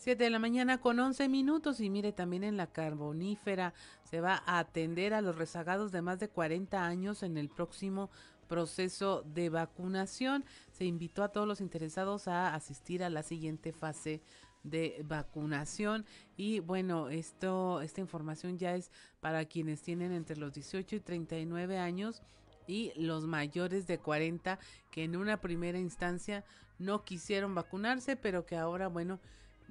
[0.05, 4.42] 7 de la mañana con 11 minutos y mire también en la carbonífera se va
[4.44, 8.11] a atender a los rezagados de más de 40 años en el próximo
[8.46, 10.44] proceso de vacunación.
[10.72, 14.20] Se invitó a todos los interesados a asistir a la siguiente fase
[14.62, 16.05] de vacunación
[16.36, 18.90] y bueno, esto esta información ya es
[19.20, 22.20] para quienes tienen entre los 18 y 39 años
[22.66, 24.59] y los mayores de 40
[24.90, 26.44] que en una primera instancia
[26.78, 29.18] no quisieron vacunarse, pero que ahora bueno,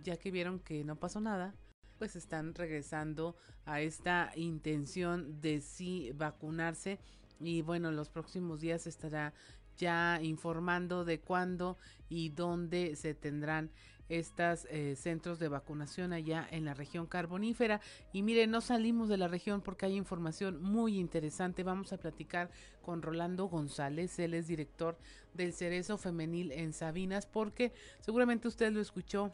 [0.04, 1.56] ya que vieron que no pasó nada,
[1.98, 3.36] pues están regresando
[3.66, 7.00] a esta intención de sí vacunarse
[7.40, 9.34] y bueno, los próximos días estará
[9.78, 11.78] ya informando de cuándo
[12.10, 13.72] y dónde se tendrán
[14.10, 17.82] estos eh, centros de vacunación allá en la región carbonífera.
[18.12, 21.64] Y miren, no salimos de la región porque hay información muy interesante.
[21.64, 22.52] Vamos a platicar
[22.82, 24.98] con Rolando González, él es director
[25.34, 29.34] del Cerezo Femenil en Sabinas, porque seguramente usted lo escuchó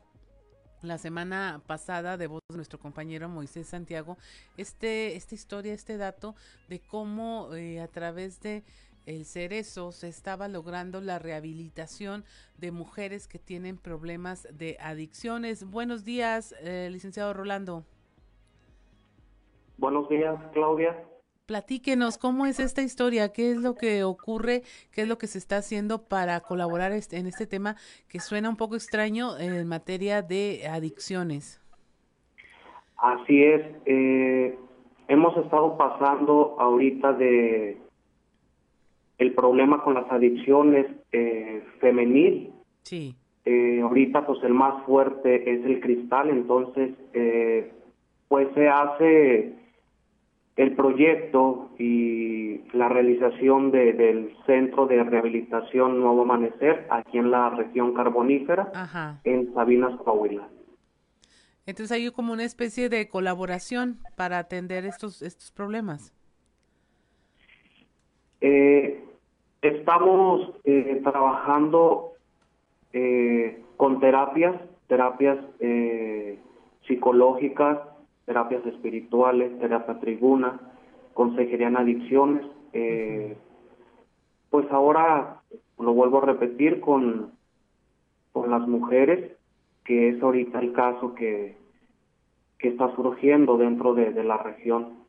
[0.81, 4.17] la semana pasada de voz de nuestro compañero Moisés Santiago,
[4.57, 6.35] este, esta historia, este dato
[6.67, 8.63] de cómo eh, a través de
[9.05, 12.23] el cerezo se estaba logrando la rehabilitación
[12.57, 15.69] de mujeres que tienen problemas de adicciones.
[15.69, 17.83] Buenos días, eh, licenciado Rolando.
[19.77, 21.08] Buenos días, Claudia.
[21.49, 24.61] Platíquenos cómo es esta historia, qué es lo que ocurre,
[24.93, 27.75] qué es lo que se está haciendo para colaborar en este tema
[28.07, 31.59] que suena un poco extraño en materia de adicciones.
[32.97, 34.59] Así es, eh,
[35.07, 37.81] hemos estado pasando ahorita de
[39.17, 42.53] el problema con las adicciones eh, femenil.
[42.83, 43.15] Sí.
[43.45, 47.71] Eh, ahorita pues el más fuerte es el cristal, entonces eh,
[48.27, 49.59] pues se hace
[50.59, 57.93] el proyecto y la realización del Centro de Rehabilitación Nuevo Amanecer aquí en la región
[57.93, 58.69] carbonífera,
[59.23, 60.49] en Sabinas, Coahuila.
[61.65, 66.13] Entonces hay como una especie de colaboración para atender estos, estos problemas.
[68.41, 69.01] Eh,
[69.61, 72.15] estamos eh, trabajando
[72.91, 74.55] eh, con terapias,
[74.87, 75.37] terapias
[76.85, 77.79] psicológicas,
[78.29, 80.59] terapias espirituales, terapia tribuna,
[81.15, 82.45] consejería en adicciones.
[82.73, 83.35] Eh,
[84.51, 85.41] pues ahora
[85.79, 87.31] lo vuelvo a repetir con,
[88.31, 89.31] con las mujeres,
[89.83, 91.57] que es ahorita el caso que,
[92.59, 94.99] que está surgiendo dentro de, de la región.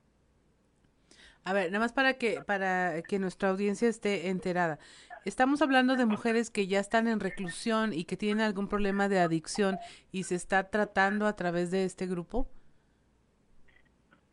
[1.44, 4.78] A ver, nada más para que para que nuestra audiencia esté enterada.
[5.26, 9.18] Estamos hablando de mujeres que ya están en reclusión y que tienen algún problema de
[9.18, 9.76] adicción
[10.10, 12.48] y se está tratando a través de este grupo.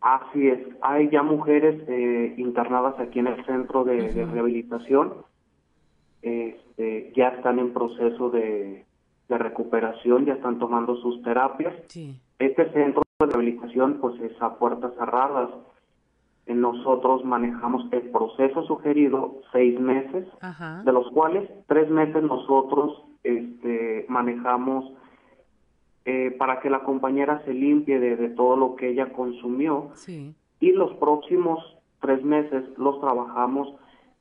[0.02, 5.14] Así es, hay ya mujeres eh, internadas aquí en el centro de, rehabilitación,
[6.22, 8.86] este, ya están en proceso de,
[9.30, 11.74] recuperación, ya están tomando sus terapias.
[12.39, 15.50] Este centro de rehabilitación pues es a puertas cerradas,
[16.45, 20.28] nosotros manejamos el proceso sugerido seis meses,
[20.86, 24.93] de los cuales tres meses nosotros este, manejamos
[26.10, 29.91] eh, para que la compañera se limpie de, de todo lo que ella consumió.
[29.95, 30.34] Sí.
[30.62, 31.60] y los próximos
[31.99, 33.76] tres meses los trabajamos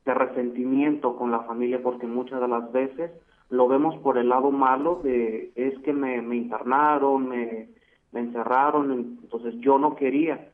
[0.04, 3.12] de resentimiento con la familia porque muchas de las veces
[3.50, 7.68] lo vemos por el lado malo de es que me, me internaron, me,
[8.10, 8.90] me encerraron,
[9.22, 10.50] entonces yo no quería,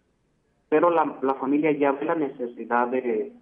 [0.68, 3.32] pero la, la familia ya ve la necesidad de,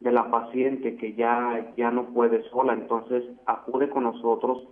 [0.00, 4.66] de la paciente que ya, ya no puede sola, entonces acude con nosotros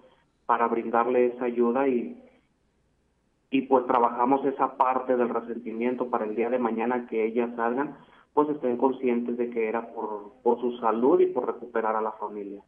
[0.47, 2.21] para brindarle esa ayuda y,
[3.51, 7.97] y pues trabajamos esa parte del resentimiento para el día de mañana que ellas salgan,
[8.35, 12.13] pues estén conscientes de que era por, por su salud y por recuperar a la
[12.13, 12.61] familia.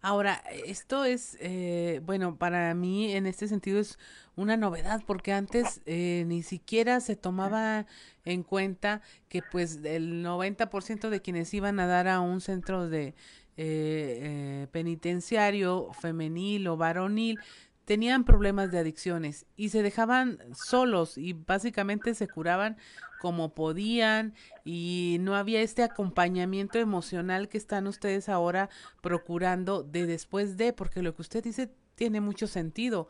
[0.00, 3.98] Ahora, esto es, eh, bueno, para mí en este sentido es
[4.36, 7.86] una novedad porque antes eh, ni siquiera se tomaba
[8.24, 13.14] en cuenta que pues el 90% de quienes iban a dar a un centro de
[13.60, 17.40] eh, eh, penitenciario femenil o varonil
[17.88, 22.76] tenían problemas de adicciones y se dejaban solos y básicamente se curaban
[23.18, 28.68] como podían y no había este acompañamiento emocional que están ustedes ahora
[29.00, 33.08] procurando de después de, porque lo que usted dice tiene mucho sentido.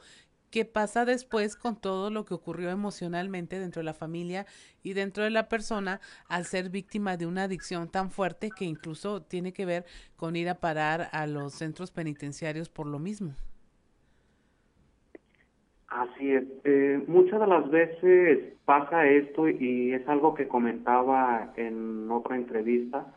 [0.49, 4.47] ¿Qué pasa después con todo lo que ocurrió emocionalmente dentro de la familia
[4.85, 9.23] y dentro de la persona al ser víctima de una adicción tan fuerte que incluso
[9.23, 13.35] tiene que ver con ir a parar a los centros penitenciarios por lo mismo?
[15.89, 16.45] Así es.
[16.65, 23.15] Eh, muchas de las veces pasa esto y es algo que comentaba en otra entrevista.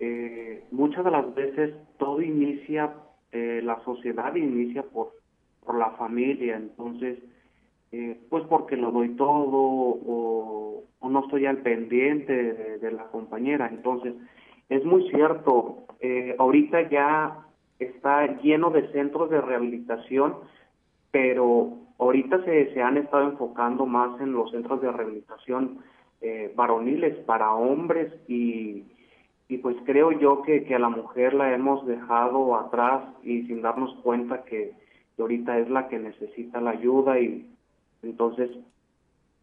[0.00, 2.94] Eh, muchas de las veces todo inicia,
[3.32, 5.12] eh, la sociedad inicia por,
[5.64, 7.18] por la familia, entonces,
[7.92, 13.68] eh, pues porque lo doy todo o, no estoy al pendiente de, de la compañera.
[13.68, 14.14] Entonces,
[14.68, 17.38] es muy cierto, eh, ahorita ya
[17.80, 20.36] está lleno de centros de rehabilitación,
[21.10, 25.78] pero ahorita se, se han estado enfocando más en los centros de rehabilitación
[26.22, 28.84] eh, varoniles para hombres y,
[29.48, 33.62] y pues creo yo que, que a la mujer la hemos dejado atrás y sin
[33.62, 34.72] darnos cuenta que,
[35.18, 37.46] ahorita es la que necesita la ayuda y
[38.02, 38.50] entonces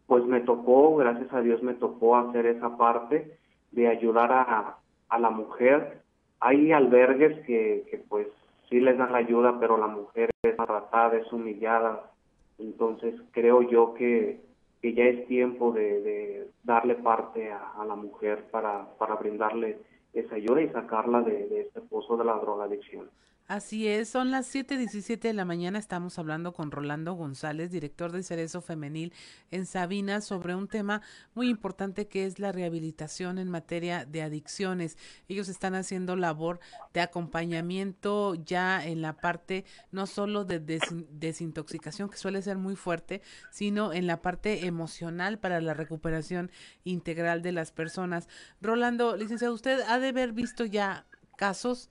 [0.08, 3.38] pues me tocó, gracias a Dios me tocó hacer esa parte
[3.70, 4.78] de ayudar a,
[5.08, 6.00] a la mujer.
[6.40, 8.26] Hay albergues que, que pues
[8.68, 12.10] sí les dan la ayuda, pero la mujer es maltratada, es humillada.
[12.58, 14.40] Entonces creo yo que,
[14.82, 19.78] que ya es tiempo de, de darle parte a, la mujer para, para brindarle
[20.12, 23.08] esa ayuda y sacarla de, de este pozo de la drogadicción.
[23.48, 25.78] Así es, son las 7:17 de la mañana.
[25.78, 29.14] Estamos hablando con Rolando González, director de Cerezo Femenil
[29.50, 31.00] en Sabina, sobre un tema
[31.34, 34.98] muy importante que es la rehabilitación en materia de adicciones.
[35.28, 36.60] Ellos están haciendo labor
[36.92, 42.76] de acompañamiento ya en la parte no solo de desin- desintoxicación, que suele ser muy
[42.76, 46.50] fuerte, sino en la parte emocional para la recuperación
[46.84, 48.28] integral de las personas.
[48.60, 51.06] Rolando, licenciado, usted ha de haber visto ya
[51.38, 51.88] casos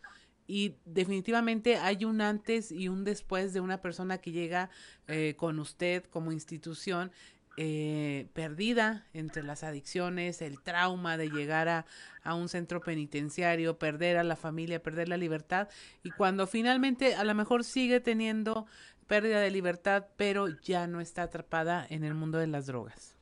[0.47, 4.69] y definitivamente hay un antes y un después de una persona que llega
[5.07, 7.11] eh, con usted como institución
[7.57, 11.85] eh, perdida entre las adicciones, el trauma de llegar a,
[12.23, 15.67] a un centro penitenciario, perder a la familia, perder la libertad
[16.03, 18.67] y cuando finalmente a lo mejor sigue teniendo
[19.07, 23.16] pérdida de libertad, pero ya no está atrapada en el mundo de las drogas.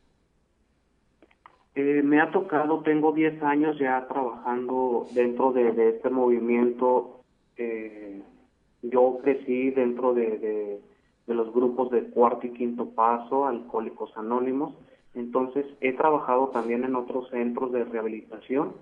[1.76, 7.20] Eh, me ha tocado, tengo 10 años ya trabajando dentro de, de este movimiento.
[7.58, 8.22] Eh,
[8.82, 10.80] yo crecí dentro de, de,
[11.28, 14.74] de los grupos de cuarto y quinto paso, Alcohólicos Anónimos.
[15.16, 18.74] Entonces he trabajado también en otros centros de rehabilitación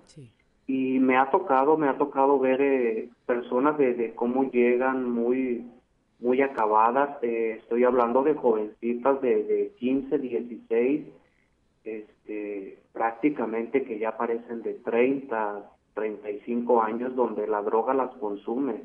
[0.66, 5.66] y me ha tocado, me ha tocado ver eh, personas de, de cómo llegan muy
[6.20, 7.22] muy acabadas.
[7.22, 11.06] Eh, estoy hablando de jovencitas de, de 15, 16,
[12.24, 18.84] este, prácticamente que ya parecen de 30, 35 años donde la droga las consume.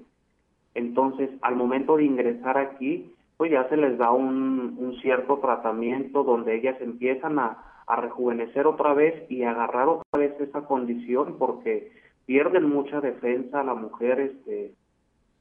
[0.75, 6.23] Entonces, al momento de ingresar aquí, pues ya se les da un, un cierto tratamiento
[6.23, 11.91] donde ellas empiezan a, rejuvenecer otra vez y agarrar otra vez esa condición porque
[12.27, 14.75] pierden mucha defensa, la mujer este,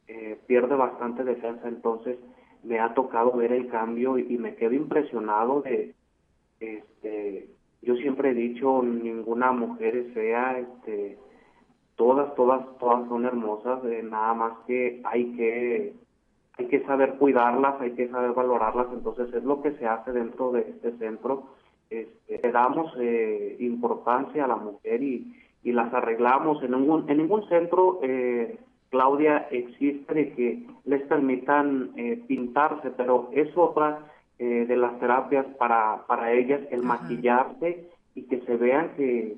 [0.07, 2.17] eh, pierde bastante defensa, entonces
[2.63, 5.95] me ha tocado ver el cambio y me quedo impresionado de,
[6.59, 7.51] este,
[7.83, 11.19] yo siempre he dicho, ninguna mujer es fea, este,
[11.97, 15.95] todas, todas, todas son hermosas, eh, nada más que hay que,
[16.59, 20.53] hay que saber cuidarlas, hay que saber valorarlas, entonces es lo que se hace dentro
[20.53, 21.45] de este centro
[21.91, 26.63] este, le damos eh, importancia a la mujer y, y las arreglamos.
[26.63, 28.59] En ningún, en ningún centro, eh,
[28.91, 34.01] Claudia, existe de que les permitan eh, pintarse, pero es otra
[34.39, 39.37] eh, de las terapias para, para ellas, el maquillarse y que se vean que,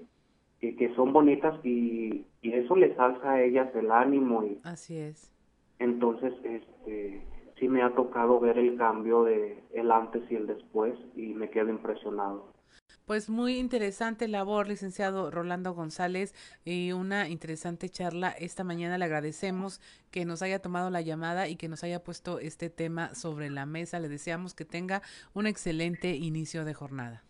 [0.60, 4.44] que, que son bonitas y, y eso les alza a ellas el ánimo.
[4.44, 5.32] Y Así es.
[5.78, 7.22] entonces, este
[7.58, 11.50] sí me ha tocado ver el cambio de el antes y el después y me
[11.50, 12.49] quedo impresionado.
[13.10, 16.32] Pues muy interesante labor, licenciado Rolando González,
[16.64, 18.30] y una interesante charla.
[18.30, 19.80] Esta mañana le agradecemos
[20.12, 23.66] que nos haya tomado la llamada y que nos haya puesto este tema sobre la
[23.66, 23.98] mesa.
[23.98, 25.02] Le deseamos que tenga
[25.34, 27.24] un excelente inicio de jornada.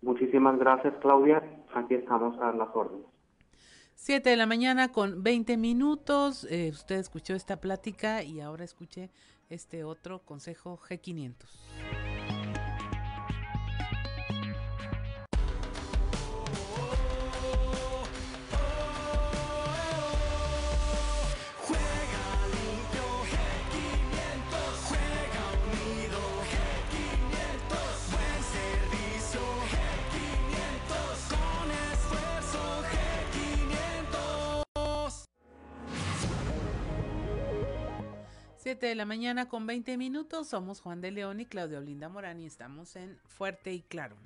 [0.00, 1.42] Muchísimas gracias, Claudia.
[1.74, 3.04] Aquí estamos a las órdenes.
[3.96, 6.46] Siete de la mañana con 20 minutos.
[6.50, 9.10] Eh, usted escuchó esta plática y ahora escuche
[9.50, 12.15] este otro consejo G500.
[38.66, 40.48] 7 de la mañana con 20 minutos.
[40.48, 44.16] Somos Juan de León y Claudia Olinda Morán y estamos en Fuerte y Claro.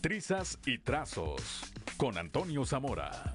[0.00, 3.34] Trizas y trazos con Antonio Zamora.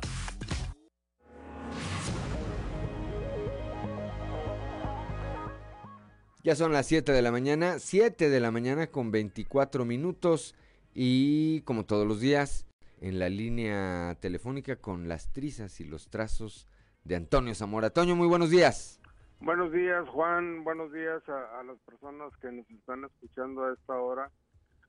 [6.42, 10.56] Ya son las 7 de la mañana, 7 de la mañana con 24 minutos
[10.94, 12.67] y como todos los días
[13.00, 16.68] en la línea telefónica con las trizas y los trazos
[17.04, 17.90] de Antonio Zamora.
[17.90, 19.00] Toño, muy buenos días.
[19.40, 20.64] Buenos días, Juan.
[20.64, 24.32] Buenos días a, a las personas que nos están escuchando a esta hora.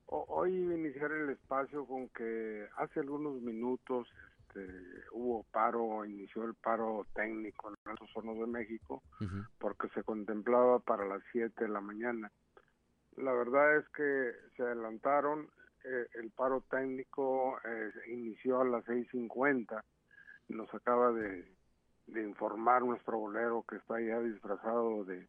[0.07, 4.07] O- hoy iniciar el espacio con que hace algunos minutos
[4.47, 4.65] este,
[5.11, 9.03] hubo paro, inició el paro técnico en Altos Hornos de México
[9.59, 12.31] porque se contemplaba para las 7 de la mañana.
[13.17, 15.47] La verdad es que se adelantaron,
[15.85, 19.81] eh, el paro técnico eh, inició a las 6.50,
[20.49, 21.45] nos acaba de,
[22.07, 25.27] de informar nuestro bolero que está ya disfrazado de,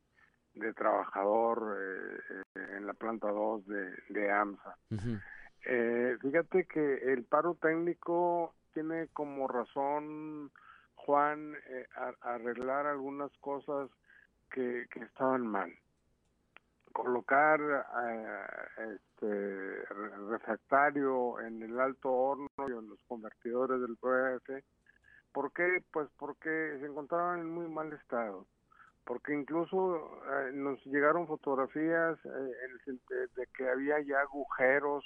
[0.55, 4.77] de trabajador eh, eh, en la planta 2 de, de AMSA.
[5.67, 10.51] Eh, fíjate que el paro técnico tiene como razón,
[10.95, 13.91] Juan, eh, a- arreglar algunas cosas
[14.51, 15.73] que, que estaban mal.
[16.93, 24.65] Colocar eh, este, re- refractario en el alto horno y en los convertidores del PF.
[25.33, 25.85] ¿Por qué?
[25.93, 28.47] Pues porque se encontraban en muy mal estado.
[29.05, 32.53] Porque incluso eh, nos llegaron fotografías eh,
[32.87, 33.01] en
[33.35, 35.05] de que había ya agujeros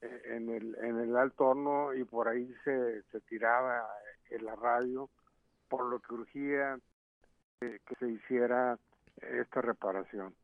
[0.00, 3.86] eh, en el en el alto horno y por ahí se, se tiraba
[4.30, 5.08] eh, la radio
[5.68, 6.78] por lo que urgía
[7.60, 8.78] que se hiciera
[9.20, 10.34] esta reparación.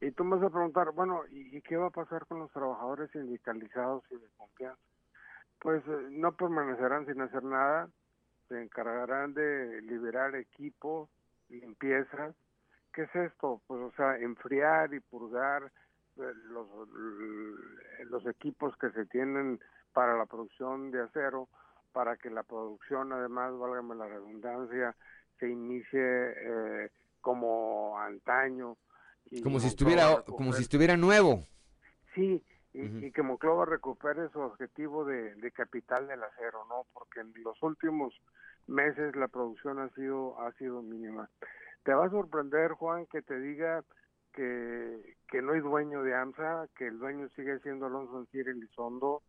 [0.00, 2.50] Y tú me vas a preguntar, bueno, ¿y, y qué va a pasar con los
[2.52, 4.80] trabajadores sindicalizados y de confianza?
[5.60, 7.88] Pues eh, no permanecerán sin hacer nada,
[8.48, 11.08] se encargarán de liberar equipo,
[11.48, 12.32] limpieza.
[12.92, 13.60] ¿Qué es esto?
[13.66, 15.64] Pues, o sea, enfriar y purgar
[16.16, 16.66] eh, los,
[18.10, 19.60] los equipos que se tienen
[19.92, 21.48] para la producción de acero,
[21.92, 24.94] para que la producción, además, válgame la redundancia,
[25.38, 26.90] se inicie eh,
[27.20, 28.76] como antaño.
[29.30, 31.44] Y Como si estuviera, recupere- como si estuviera nuevo.
[32.14, 36.86] Sí, y, y que Monclova recupere su objetivo de, de capital del acero, ¿no?
[36.92, 38.14] Porque en los últimos
[38.66, 41.28] meses la producción ha sido ha sido mínima.
[41.84, 43.82] Te va a sorprender, Juan, que te diga
[44.34, 49.22] que, que no hay dueño de AMSA, que el dueño sigue siendo Alonso Ancira Elizondo,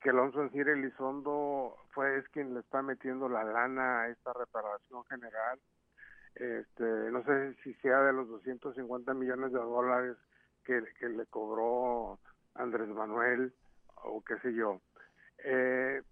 [0.00, 5.04] que Alonso Ancira Elizondo fue es quien le está metiendo la lana a esta reparación
[5.04, 5.60] general.
[6.34, 10.16] Este, no sé si sea de los 250 millones de dólares
[10.64, 12.18] que, que le cobró
[12.54, 13.52] Andrés Manuel
[14.04, 14.80] o qué sé yo.
[15.44, 16.02] Eh,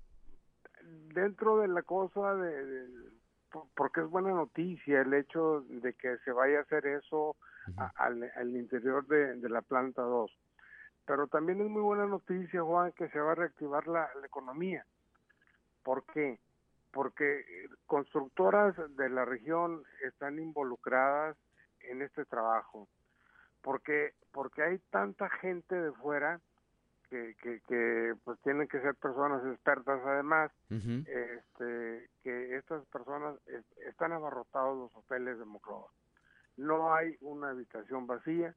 [1.14, 3.10] dentro de la cosa de, de-
[3.50, 7.36] por- porque es buena noticia el hecho de que se vaya a hacer eso
[7.76, 10.30] a- al, al interior de, de la planta 2.
[11.06, 14.84] Pero también es muy buena noticia, Juan, que se va a reactivar la, la economía.
[15.82, 16.38] ¿Por qué?
[16.92, 21.36] Porque eh, constructoras de la región están involucradas
[21.80, 22.88] en este trabajo.
[23.62, 26.40] Porque, porque hay tanta gente de fuera
[27.08, 30.50] que, que, que pues tienen que ser personas expertas además,
[31.06, 35.88] este, que estas personas es- están abarrotados los hoteles de Monclova.
[36.56, 38.54] no hay una habitación vacía.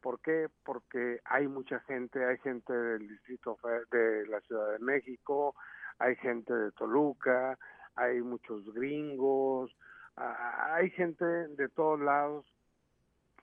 [0.00, 0.48] ¿Por qué?
[0.64, 3.58] Porque hay mucha gente, hay gente del distrito
[3.90, 5.54] de la Ciudad de México,
[5.98, 7.58] hay gente de Toluca,
[7.94, 9.76] hay muchos gringos,
[10.16, 12.46] hay gente de todos lados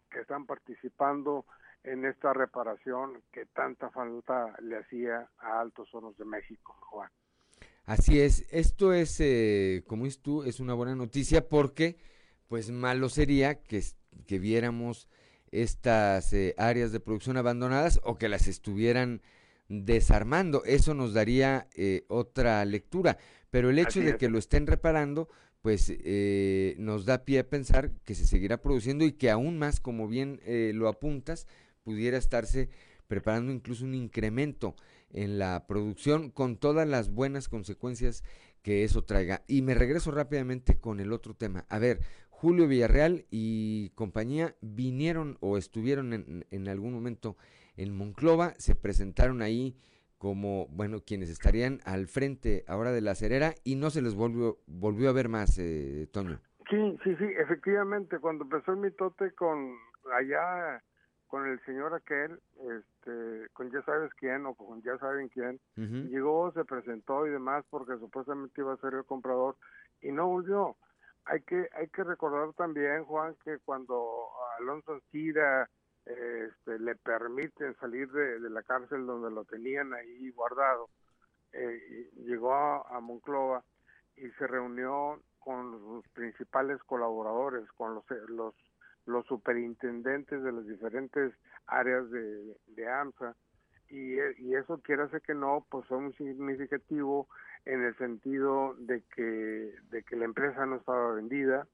[0.09, 1.45] que están participando
[1.83, 7.11] en esta reparación que tanta falta le hacía a Altos Hornos de México, Juan.
[7.85, 11.97] Así es, esto es, eh, como dices tú, es una buena noticia porque,
[12.47, 13.95] pues malo sería que, es-
[14.27, 15.07] que viéramos
[15.51, 19.21] estas eh, áreas de producción abandonadas o que las estuvieran
[19.67, 20.63] desarmando.
[20.65, 23.17] Eso nos daría eh, otra lectura.
[23.49, 24.17] Pero el hecho Así de es.
[24.17, 25.29] que lo estén reparando,
[25.61, 29.79] pues eh, nos da pie a pensar que se seguirá produciendo y que aún más,
[29.79, 31.47] como bien eh, lo apuntas,
[31.83, 32.69] pudiera estarse
[33.07, 34.75] preparando incluso un incremento
[35.11, 38.23] en la producción con todas las buenas consecuencias
[38.61, 39.43] que eso traiga.
[39.47, 41.65] Y me regreso rápidamente con el otro tema.
[41.69, 47.37] A ver, Julio Villarreal y compañía vinieron o estuvieron en, en algún momento
[47.77, 49.77] en Monclova, se presentaron ahí
[50.17, 54.57] como, bueno, quienes estarían al frente ahora de la cerera y no se les volvió,
[54.65, 56.39] volvió a ver más, eh, Toño.
[56.69, 59.75] Sí, sí, sí, efectivamente, cuando empezó el mitote con
[60.17, 60.81] allá,
[61.27, 66.51] con el señor aquel, este, con ya sabes quién o con ya saben quién, llegó,
[66.53, 69.57] se presentó y demás porque supuestamente iba a ser el comprador
[70.01, 70.75] y no volvió.
[71.25, 74.29] Hay que, hay que recordar también, Juan, que cuando
[74.59, 75.65] Alonso eh,
[76.05, 80.89] este, le permiten salir de, la cárcel donde lo tenían ahí guardado,
[81.51, 83.63] eh, llegó a, a Monclova
[84.15, 88.55] y se reunió con los principales colaboradores, con los, los,
[89.05, 91.33] los superintendentes de las diferentes
[91.67, 93.35] áreas de, de AMSA,
[93.89, 97.27] y, eso quiere hacer que no, pues fue muy significativo
[97.65, 101.67] en el sentido de que, de que la empresa no estaba vendida,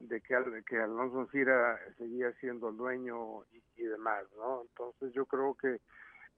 [0.00, 0.34] de que,
[0.66, 3.44] que Alonso Cira seguía siendo el dueño
[3.76, 4.62] y, demás, ¿no?
[4.62, 5.80] Entonces yo creo que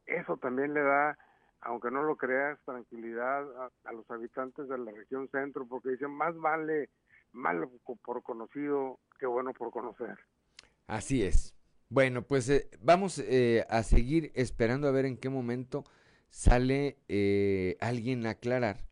[0.07, 1.19] eso también le da,
[1.61, 3.45] aunque no lo creas, tranquilidad
[3.85, 6.91] a, los habitantes de la región centro, porque dicen, más vale
[7.33, 7.71] malo
[8.05, 10.19] por conocido que bueno por conocer.
[10.87, 11.55] Así es.
[11.89, 15.85] Bueno, pues eh, vamos eh, a seguir esperando a ver en qué momento
[16.31, 18.87] sale eh, alguien a aclarar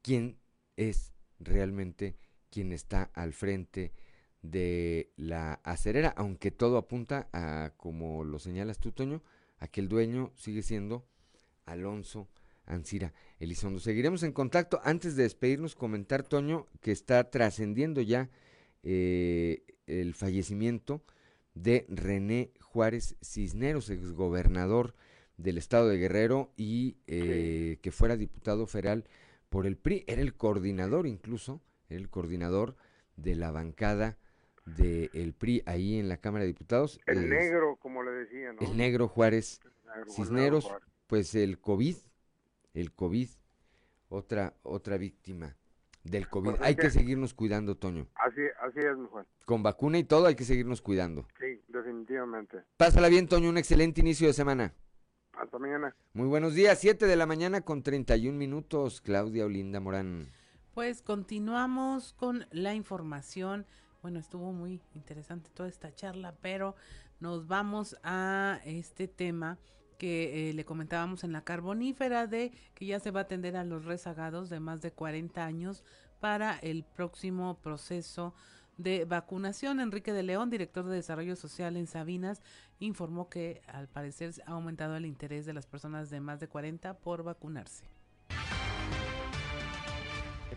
[0.00, 0.38] quién
[0.76, 2.16] es realmente
[2.52, 3.92] quien está al frente
[4.42, 9.22] de la acerera, aunque todo apunta a, como lo señalas tú, Toño,
[9.58, 11.06] a que el dueño sigue siendo
[11.64, 12.28] Alonso
[12.66, 13.80] Ancira Elizondo.
[13.80, 14.80] Seguiremos en contacto.
[14.84, 18.30] Antes de despedirnos, comentar, Toño, que está trascendiendo ya
[18.82, 21.02] eh, el fallecimiento
[21.54, 24.94] de René Juárez Cisneros, exgobernador
[25.36, 29.04] del estado de Guerrero y eh, que fuera diputado federal
[29.48, 30.04] por el PRI.
[30.06, 31.60] Era el coordinador incluso,
[31.92, 32.76] el coordinador
[33.16, 34.18] de la bancada
[34.64, 37.00] del PRI ahí en la Cámara de Diputados.
[37.06, 38.62] El Es- negro, como le decían, ¿no?
[38.66, 40.88] el negro Juárez negro Cisneros, Juárez.
[41.06, 41.96] pues el COVID,
[42.74, 43.28] el COVID,
[44.08, 45.56] otra, otra víctima
[46.04, 46.50] del COVID.
[46.50, 48.06] Pues es hay que que- seguirnos cuidando, Toño.
[48.14, 49.26] Así, así es, mi Juan.
[49.44, 51.26] Con vacuna y todo hay que seguirnos cuidando.
[51.40, 52.58] Sí, definitivamente.
[52.76, 54.74] Pásala bien, Toño, un excelente inicio de semana.
[55.32, 55.94] Hasta mañana.
[56.12, 60.28] Muy buenos días, 7 de la mañana con 31 minutos, Claudia Olinda Morán.
[60.74, 63.66] Pues continuamos con la información.
[64.00, 66.76] Bueno, estuvo muy interesante toda esta charla, pero
[67.20, 69.58] nos vamos a este tema
[69.98, 73.64] que eh, le comentábamos en la carbonífera de que ya se va a atender a
[73.64, 75.84] los rezagados de más de 40 años
[76.20, 78.34] para el próximo proceso
[78.78, 79.78] de vacunación.
[79.78, 82.40] Enrique de León, director de Desarrollo Social en Sabinas,
[82.78, 86.94] informó que al parecer ha aumentado el interés de las personas de más de 40
[86.94, 87.84] por vacunarse.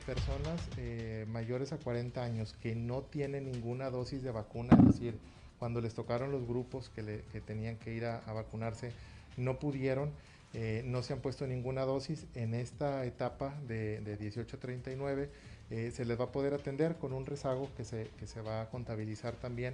[0.06, 5.18] Personas eh, mayores a 40 años que no tienen ninguna dosis de vacuna, es decir,
[5.60, 8.92] cuando les tocaron los grupos que, le- tenían que ir a, a vacunarse,
[9.38, 10.12] no pudieron,
[10.54, 12.26] eh, no se han puesto ninguna dosis.
[12.36, 15.28] En esta etapa de, de 18-39
[15.72, 18.08] eh, se les va a poder atender con un rezago que se,
[18.42, 19.74] va a contabilizar también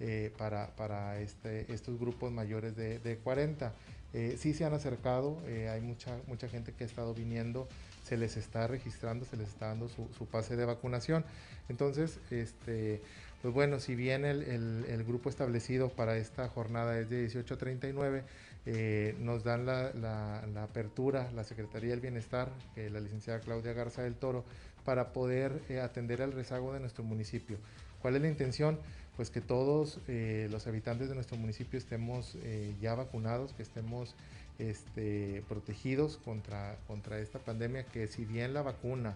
[0.00, 3.72] eh, para, este, estos grupos mayores de, de 40.
[4.14, 5.36] Eh, sí se han acercado,
[5.70, 7.68] hay mucha, mucha gente que ha estado viniendo,
[8.06, 11.24] se les está registrando, se les está dando su, su pase de vacunación.
[11.68, 13.02] Entonces, este,
[13.42, 18.24] pues bueno, si bien el, grupo establecido para esta jornada es de 18 a 39,
[18.66, 24.14] eh, nos dan la, apertura, la Secretaría del Bienestar, que la licenciada Claudia Garza del
[24.14, 24.44] Toro,
[24.84, 27.58] para poder eh, atender al rezago de nuestro municipio.
[28.00, 28.78] ¿Cuál es la intención?
[29.16, 34.14] Pues que todos eh, los habitantes de nuestro municipio estemos eh, ya vacunados, que estemos
[34.58, 39.14] este, protegidos contra, contra esta pandemia, que si bien la vacuna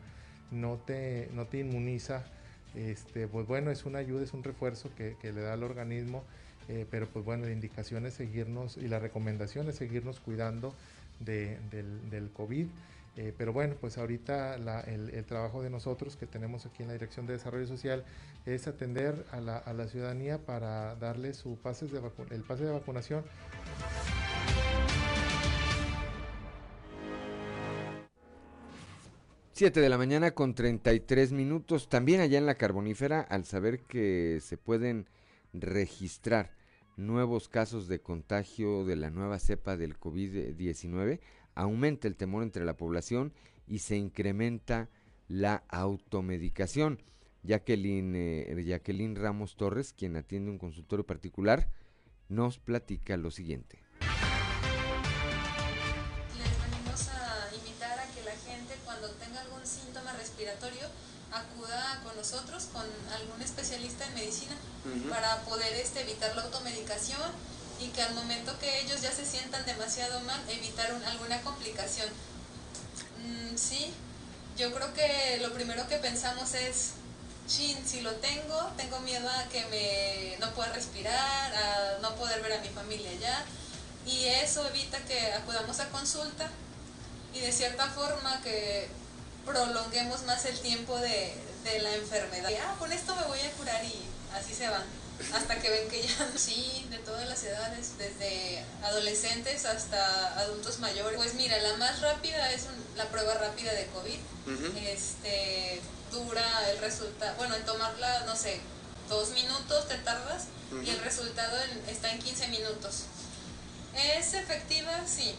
[0.51, 2.25] no te, no te inmuniza
[2.75, 6.25] este, pues bueno, es una ayuda, es un refuerzo que, que le da al organismo,
[6.69, 10.75] eh, pero pues bueno, la indicación es seguirnos y la recomendación es seguirnos cuidando
[11.19, 12.67] de- del, COVID.
[13.17, 14.55] Eh, pero bueno, pues ahorita
[14.87, 18.05] el, trabajo de nosotros que tenemos aquí en la Dirección de Desarrollo Social
[18.47, 22.01] es atender a la, a la ciudadanía para darle su pases de
[22.31, 23.25] el pase de vacunación.
[29.61, 31.91] Siete de la mañana con 33 minutos.
[31.91, 35.07] También allá en la carbonífera, al saber que se pueden
[35.53, 36.57] registrar
[36.97, 41.21] nuevos casos de contagio de la nueva cepa del COVID-19,
[41.55, 43.35] aumenta el temor entre la población
[43.67, 44.89] y se incrementa
[45.29, 47.03] la automedicación.
[47.43, 51.69] Jacqueline, eh, Jacqueline Ramos Torres, quien atiende un consultorio particular,
[52.31, 53.80] nos platica lo siguiente.
[62.25, 62.85] Nosotros, con
[63.15, 65.09] algún especialista en medicina, Ujú.
[65.09, 67.31] para poder este, evitar la automedicación
[67.81, 72.09] y que al momento que ellos ya se sientan demasiado mal, evitar un- alguna complicación.
[73.25, 73.93] Mm, sí,
[74.59, 76.91] yo creo que lo primero que pensamos es,
[77.49, 82.43] chin, si lo tengo, tengo miedo a que me no pueda respirar, a no poder
[82.43, 83.45] ver a mi familia ya,
[84.07, 86.51] y eso evita que acudamos a consulta
[87.35, 88.89] y de cierta forma que
[89.47, 91.35] prolonguemos más el tiempo de,
[91.65, 92.51] de la enfermedad.
[92.63, 93.95] Ah, con esto me voy a curar y
[94.35, 94.85] así se van.
[95.35, 101.17] Hasta que ven que ya sí, de todas las edades, desde adolescentes hasta adultos mayores.
[101.19, 104.19] Pues mira, la más rápida es un- la prueba rápida de COVID.
[104.79, 105.81] Este
[106.11, 108.61] dura el resultado, bueno, en tomarla, no sé,
[109.09, 110.45] dos minutos te tardas
[110.85, 113.03] y el resultado en- está en 15 minutos.
[113.95, 114.91] ¿Es efectiva?
[115.07, 115.35] Sí.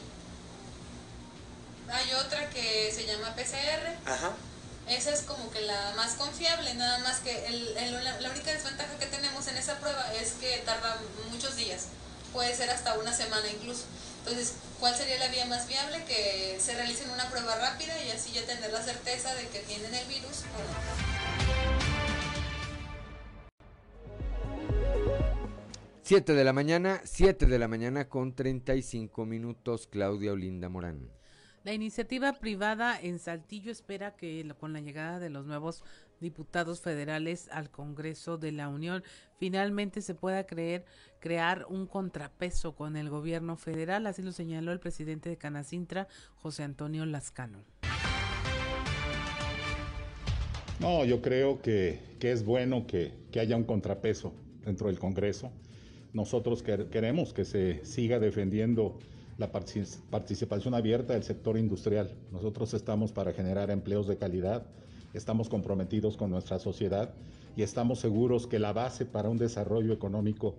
[1.89, 3.98] Hay otra que se llama PCR.
[4.06, 4.31] Ajá.
[4.88, 9.06] Esa es como que la más confiable, nada más que el- la única desventaja que
[9.06, 10.98] tenemos en esa prueba es que tarda
[11.32, 11.88] muchos días,
[12.34, 13.86] puede ser hasta una semana incluso.
[14.20, 16.03] Entonces, ¿cuál sería la vía más viable?
[16.06, 19.94] Que se realicen una prueba rápida y así ya tener la certeza de que tienen
[19.94, 21.82] el virus o no.
[26.03, 31.10] 7 de la mañana, 7 de la mañana con 35 minutos, Claudia Olinda Morán.
[31.64, 35.84] La iniciativa privada en Saltillo espera que con la llegada de los nuevos
[36.20, 39.04] diputados federales al Congreso de la Unión
[39.38, 40.86] finalmente se pueda creer,
[41.20, 46.64] crear un contrapeso con el gobierno federal, así lo señaló el presidente de Canacintra, José
[46.64, 47.64] Antonio Lascano.
[50.80, 54.34] No, yo creo que, que es bueno que, que haya un contrapeso
[54.66, 55.52] dentro del Congreso.
[56.12, 58.98] Nosotros quer- queremos que se siga defendiendo
[59.42, 62.12] la partici- participación abierta del sector industrial.
[62.32, 64.64] Nosotros estamos para generar empleos de calidad,
[65.14, 67.14] estamos comprometidos con nuestra sociedad
[67.58, 70.56] y estamos seguros que la base para un desarrollo económico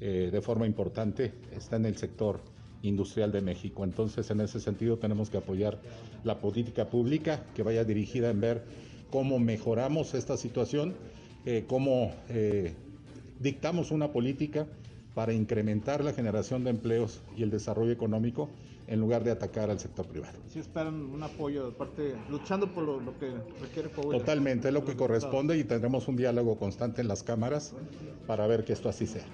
[0.00, 2.40] eh, de forma importante está en el sector
[2.82, 3.84] industrial de México.
[3.84, 5.78] Entonces, en ese sentido, tenemos que apoyar
[6.24, 8.64] la política pública que vaya dirigida en ver
[9.10, 10.94] cómo mejoramos esta situación,
[11.46, 12.74] eh, cómo eh,
[13.38, 14.66] dictamos una política
[15.14, 18.50] para incrementar la generación de empleos y el desarrollo económico
[18.86, 20.38] en lugar de atacar al sector privado.
[20.48, 24.18] Si esperan un apoyo de parte, luchando por lo, lo que requiere Coahuila.
[24.18, 27.74] Totalmente, es lo que corresponde y tendremos un diálogo constante en las cámaras
[28.26, 29.24] para ver que esto así sea.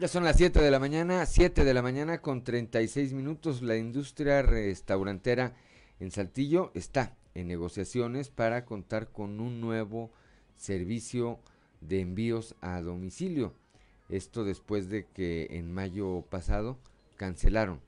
[0.00, 3.62] Ya son las 7 de la mañana, 7 de la mañana con 36 minutos.
[3.62, 5.54] La industria restaurantera
[5.98, 10.12] en Saltillo está en negociaciones para contar con un nuevo
[10.58, 11.38] servicio
[11.80, 13.54] de envíos a domicilio.
[14.08, 16.78] Esto después de que en mayo pasado
[17.16, 17.80] cancelaron,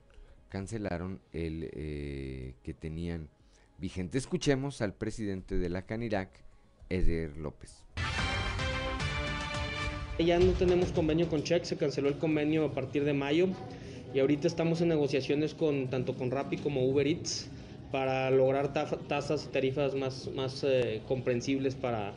[0.49, 3.29] cancelaron el eh, que tenían
[3.77, 4.17] vigente.
[4.17, 6.29] Escuchemos al presidente de la Canirac,
[6.89, 7.83] Eder López.
[10.19, 13.47] Ya no tenemos convenio con Check, se canceló el convenio a partir de mayo
[14.13, 17.49] y ahorita estamos en negociaciones con tanto con Rappi como Uber Eats
[17.91, 22.13] para lograr tasas y tarifas más, más eh, comprensibles para,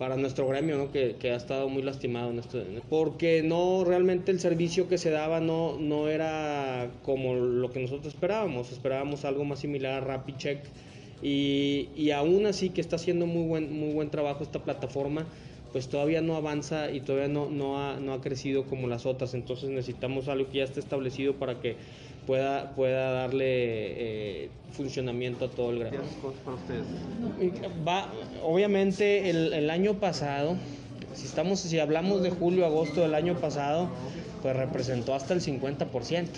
[0.00, 0.90] para nuestro gremio, ¿no?
[0.90, 2.64] que, que ha estado muy lastimado en esto.
[2.88, 8.14] Porque no, realmente el servicio que se daba no, no era como lo que nosotros
[8.14, 10.60] esperábamos, esperábamos algo más similar a Rappi Check
[11.22, 15.26] y, y aún así que está haciendo muy buen, muy buen trabajo esta plataforma,
[15.70, 19.34] pues todavía no avanza y todavía no, no, ha, no ha crecido como las otras.
[19.34, 21.76] Entonces necesitamos algo que ya esté establecido para que
[22.30, 26.02] pueda, pueda darle eh, funcionamiento a todo el gremio.
[26.44, 26.84] para ustedes.
[27.84, 28.06] Va,
[28.44, 30.54] obviamente el, el año pasado,
[31.12, 33.88] si, estamos, si hablamos de julio, agosto del año pasado,
[34.42, 36.28] pues representó hasta el 50%.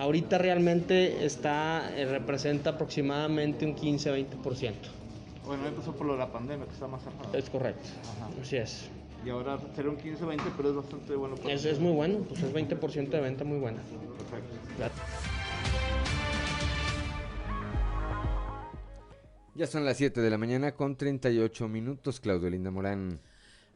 [0.00, 4.72] Ahorita realmente está, eh, representa aproximadamente un 15-20%.
[5.46, 7.38] Bueno, empezó por lo de la pandemia, que está más cerrado.
[7.38, 7.88] Es correcto.
[8.42, 8.90] Así es.
[9.24, 11.36] Y ahora será un 15-20, pero es bastante bueno.
[11.36, 13.80] para Es, es muy bueno, pues es 20% de venta muy buena.
[13.80, 14.54] Perfecto.
[19.54, 23.20] Ya son las 7 de la mañana con 38 minutos, Claudio Linda Morán.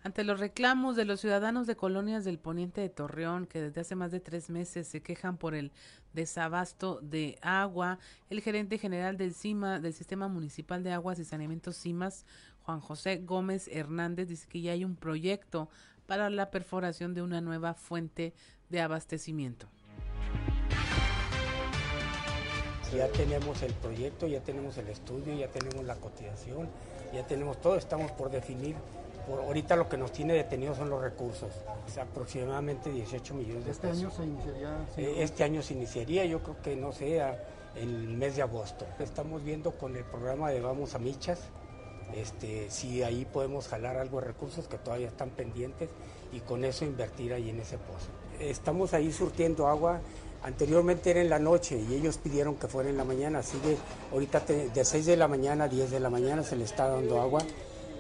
[0.03, 3.95] Ante los reclamos de los ciudadanos de colonias del poniente de Torreón, que desde hace
[3.95, 5.73] más de tres meses se quejan por el
[6.13, 7.99] desabasto de agua,
[8.29, 12.27] el gerente general del CIMA, del Sistema Municipal de Aguas y Saneamiento CIMAS,
[12.65, 15.69] Juan José Gómez Hernández, dice que ya hay un proyecto
[16.07, 18.33] para la perforación de una nueva fuente
[18.71, 19.67] de abastecimiento.
[22.97, 26.69] Ya tenemos el proyecto, ya tenemos el estudio, ya tenemos la cotización,
[27.13, 28.77] ya tenemos todo, estamos por definir.
[29.29, 31.51] Por ahorita lo que nos tiene detenidos son los recursos,
[31.89, 34.03] es aproximadamente 18 millones de Este pesos.
[34.03, 34.87] año se iniciaría.
[34.99, 37.43] Eh, Este año se iniciaría, yo creo que no sea
[37.75, 38.87] el mes de agosto.
[39.01, 41.41] Estamos viendo con el programa de Vamos a Michas,
[42.15, 45.89] este, si ahí podemos jalar algo de recursos que todavía están pendientes
[46.33, 48.09] y con eso invertir ahí en ese pozo.
[48.41, 50.01] Estamos ahí surtiendo agua.
[50.43, 53.77] Anteriormente era en la noche y ellos pidieron que fuera en la mañana, así que
[54.13, 57.21] ahorita de 6 de la mañana a 10 de la mañana se le está dando
[57.21, 57.41] agua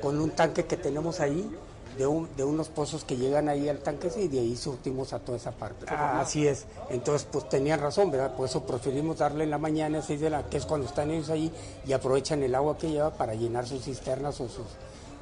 [0.03, 1.51] con un tanque que tenemos ahí,
[1.99, 5.19] de, un- de unos pozos que llegan ahí al tanque y de ahí surtimos a
[5.21, 5.87] toda esa parte.
[5.89, 6.67] Ah, así es.
[6.91, 8.35] Entonces, pues tenían razón, ¿verdad?
[8.37, 11.31] Por eso preferimos darle en la mañana, 6 de la, que es cuando están ellos
[11.31, 11.53] ahí
[11.87, 14.67] y aprovechan el agua que lleva para llenar sus cisternas o sus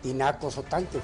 [0.02, 1.02] tinacos o tanques.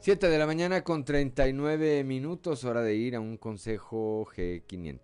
[0.00, 4.98] 7 de la mañana con 39 minutos, hora de ir a un consejo G500.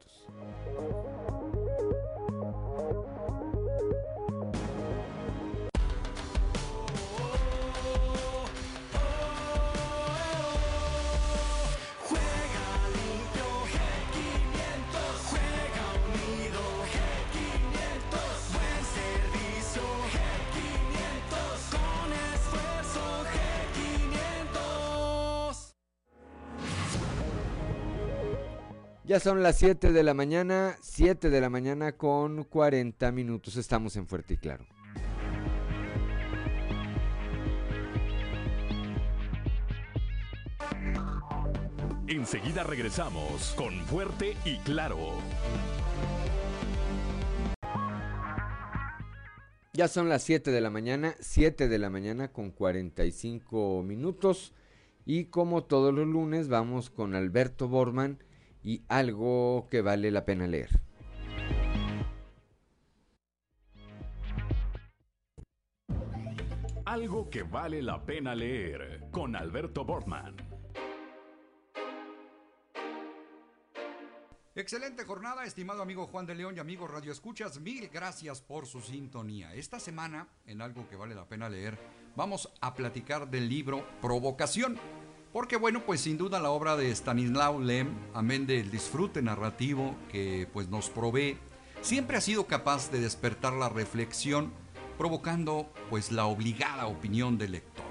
[29.10, 33.56] Ya son las 7 de la mañana, 7 de la mañana con 40 minutos.
[33.56, 34.64] Estamos en Fuerte y Claro.
[42.06, 45.14] Enseguida regresamos con Fuerte y Claro.
[49.72, 54.54] Ya son las 7 de la mañana, 7 de la mañana con 45 minutos.
[55.04, 58.20] Y como todos los lunes, vamos con Alberto Borman
[58.62, 60.80] y algo que vale la pena leer.
[66.84, 70.36] Algo que vale la pena leer con Alberto Bortman.
[74.56, 77.60] Excelente jornada, estimado amigo Juan de León y amigo Radio Escuchas.
[77.60, 79.54] Mil gracias por su sintonía.
[79.54, 81.78] Esta semana, en algo que vale la pena leer,
[82.16, 84.76] vamos a platicar del libro Provocación.
[85.32, 90.48] Porque bueno, pues sin duda la obra de Stanislaw Lem, amén del disfrute narrativo que
[90.52, 91.38] pues nos provee,
[91.82, 94.52] siempre ha sido capaz de despertar la reflexión,
[94.98, 97.84] provocando pues la obligada opinión del lector.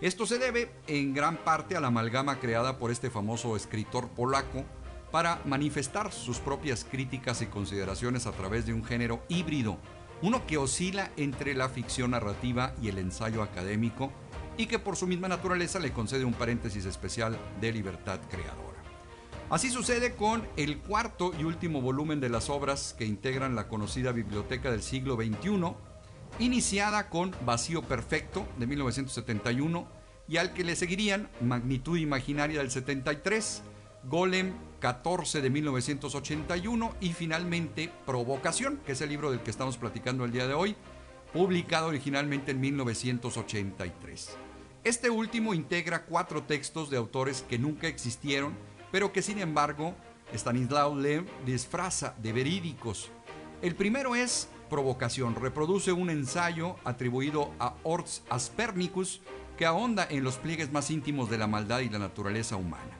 [0.00, 4.64] Esto se debe en gran parte a la amalgama creada por este famoso escritor polaco
[5.10, 9.76] para manifestar sus propias críticas y consideraciones a través de un género híbrido,
[10.22, 14.10] uno que oscila entre la ficción narrativa y el ensayo académico
[14.58, 18.76] y que por su misma naturaleza le concede un paréntesis especial de libertad creadora.
[19.48, 24.12] Así sucede con el cuarto y último volumen de las obras que integran la conocida
[24.12, 25.74] Biblioteca del siglo XXI,
[26.38, 29.88] iniciada con Vacío Perfecto de 1971
[30.28, 33.62] y al que le seguirían Magnitud Imaginaria del 73,
[34.04, 40.26] Golem 14 de 1981 y finalmente Provocación, que es el libro del que estamos platicando
[40.26, 40.76] el día de hoy,
[41.32, 44.47] publicado originalmente en 1983.
[44.84, 48.54] Este último integra cuatro textos de autores que nunca existieron,
[48.92, 49.94] pero que sin embargo
[50.32, 53.10] Stanislaw Lem disfraza de verídicos.
[53.60, 59.22] El primero es Provocación, reproduce un ensayo atribuido a Orts Aspernicus
[59.56, 62.92] que ahonda en los pliegues más íntimos de la maldad y la naturaleza humana.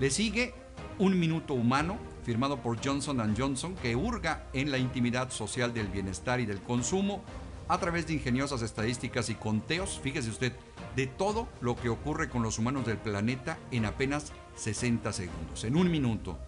[0.00, 0.54] Le sigue
[0.98, 6.40] Un Minuto Humano, firmado por Johnson Johnson, que hurga en la intimidad social del bienestar
[6.40, 7.22] y del consumo
[7.68, 10.52] a través de ingeniosas estadísticas y conteos, fíjese usted,
[10.96, 15.76] de todo lo que ocurre con los humanos del planeta en apenas 60 segundos, en
[15.76, 16.38] un minuto.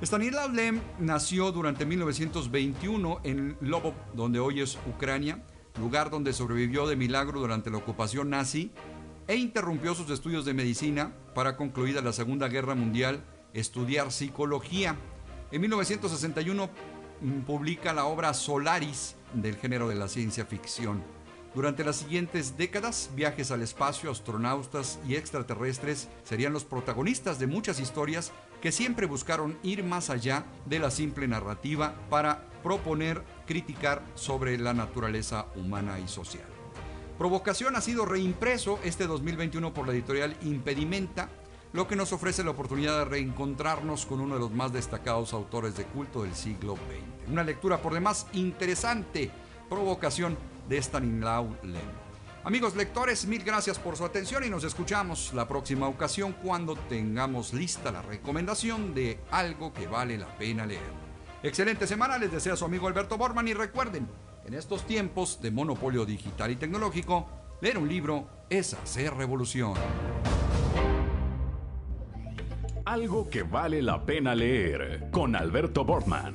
[0.00, 5.42] Stanislav Lem nació durante 1921 en Lobov, donde hoy es Ucrania,
[5.80, 8.70] lugar donde sobrevivió de milagro durante la ocupación nazi
[9.26, 13.24] e interrumpió sus estudios de medicina para concluida la Segunda Guerra Mundial
[13.54, 14.96] estudiar psicología.
[15.50, 16.70] En 1961
[17.20, 21.02] mm, publica la obra Solaris del género de la ciencia ficción.
[21.58, 27.80] Durante las siguientes décadas, viajes al espacio, astronautas y extraterrestres serían los protagonistas de muchas
[27.80, 28.30] historias
[28.62, 34.72] que siempre buscaron ir más allá de la simple narrativa para proponer, criticar sobre la
[34.72, 36.46] naturaleza humana y social.
[37.18, 41.28] Provocación ha sido reimpreso este 2021 por la editorial Impedimenta,
[41.72, 45.76] lo que nos ofrece la oportunidad de reencontrarnos con uno de los más destacados autores
[45.76, 47.32] de culto del siglo XX.
[47.32, 49.32] Una lectura por demás interesante,
[49.68, 50.38] Provocación
[50.68, 52.08] de Stanislaw Lem.
[52.44, 57.52] Amigos lectores, mil gracias por su atención y nos escuchamos la próxima ocasión cuando tengamos
[57.52, 60.80] lista la recomendación de algo que vale la pena leer.
[61.42, 64.08] Excelente semana, les desea su amigo Alberto Borman y recuerden,
[64.46, 67.28] en estos tiempos de monopolio digital y tecnológico,
[67.60, 69.74] leer un libro es hacer revolución.
[72.86, 76.34] Algo que vale la pena leer con Alberto Bortman.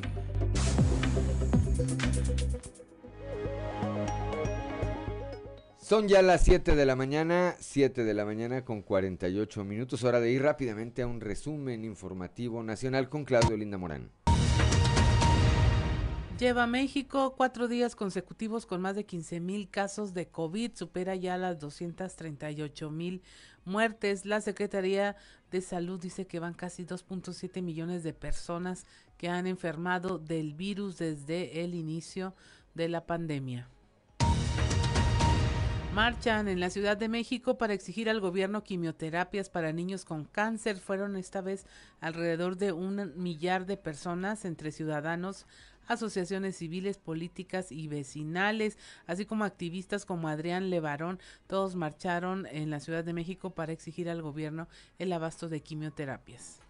[5.94, 10.20] Son ya las 7 de la mañana, 7 de la mañana con 48 minutos, hora
[10.20, 14.10] de ir rápidamente a un resumen informativo nacional con Claudio Linda Morán.
[16.40, 21.38] Lleva México cuatro días consecutivos con más de 15 mil casos de COVID, supera ya
[21.38, 23.22] las 238 mil
[23.64, 24.26] muertes.
[24.26, 25.16] La Secretaría
[25.52, 28.88] de Salud dice que van casi 2.7 millones de personas
[29.20, 32.34] que han enfermado del virus desde el inicio
[32.74, 33.70] de la pandemia.
[35.94, 40.78] Marchan en la Ciudad de México para exigir al gobierno quimioterapias para niños con cáncer.
[40.78, 41.68] Fueron esta vez
[42.02, 45.46] alrededor de un millar de personas entre ciudadanos,
[45.88, 51.20] asociaciones civiles, políticas y vecinales, así como activistas como Adrián Levarón.
[51.46, 54.68] Todos marcharon en la Ciudad de México para exigir al gobierno
[54.98, 56.63] el abasto de quimioterapias.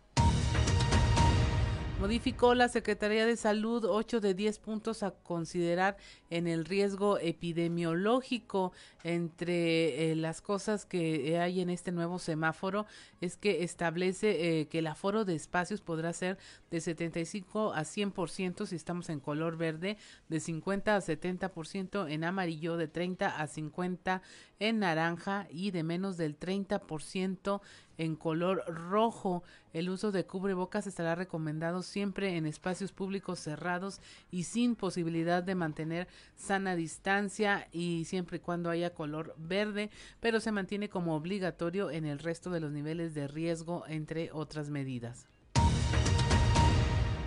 [2.03, 5.95] Modificó la Secretaría de Salud 8 de 10 puntos a considerar
[6.29, 8.73] en el riesgo epidemiológico.
[9.05, 12.87] Entre eh, las cosas que hay en este nuevo semáforo
[13.21, 16.37] es que establece eh, que el aforo de espacios podrá ser
[16.71, 19.95] de 75 a 100% si estamos en color verde,
[20.27, 24.21] de 50 a 70% en amarillo, de 30 a 50
[24.59, 27.61] en naranja y de menos del 30%
[27.97, 29.43] en color rojo.
[29.73, 33.99] El uso de cubrebocas estará recomendado siempre en espacios públicos cerrados
[34.31, 39.89] y sin posibilidad de mantener sana distancia y siempre y cuando haya color verde,
[40.19, 44.69] pero se mantiene como obligatorio en el resto de los niveles de riesgo, entre otras
[44.69, 45.27] medidas.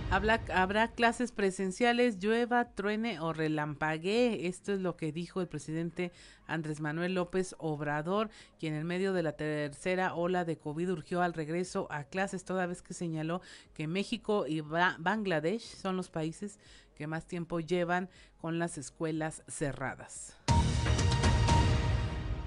[0.08, 4.46] Habla, habrá clases presenciales, llueva, truene o relampaguee.
[4.46, 6.12] Esto es lo que dijo el presidente
[6.46, 8.30] Andrés Manuel López Obrador,
[8.60, 12.66] quien en medio de la tercera ola de COVID urgió al regreso a clases, toda
[12.66, 13.42] vez que señaló
[13.74, 16.60] que México y Bangladesh son los países
[16.94, 18.08] que más tiempo llevan
[18.40, 20.36] con las escuelas cerradas.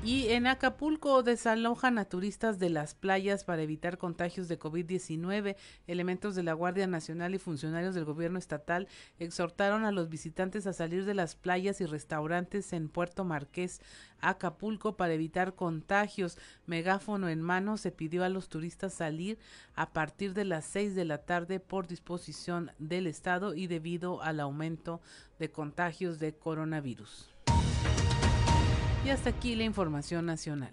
[0.02, 5.58] Y en Acapulco desalojan a turistas de las playas para evitar contagios de COVID-19.
[5.88, 8.88] Elementos de la Guardia Nacional y funcionarios del gobierno estatal
[9.20, 13.82] exhortaron a los visitantes a salir de las playas y restaurantes en Puerto Marqués,
[14.22, 16.38] Acapulco, para evitar contagios.
[16.66, 19.38] Megáfono en mano se pidió a los turistas salir
[19.76, 24.40] a partir de las seis de la tarde por disposición del Estado y debido al
[24.40, 25.02] aumento
[25.40, 27.39] de contagios de coronavirus.
[29.10, 30.72] Y hasta aquí la información nacional.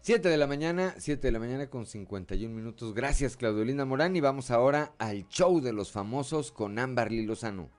[0.00, 2.92] 7 de la mañana, 7 de la mañana con 51 minutos.
[2.92, 4.16] Gracias, Claudio Morán.
[4.16, 7.70] Y vamos ahora al show de los famosos con Ámbar Lozano.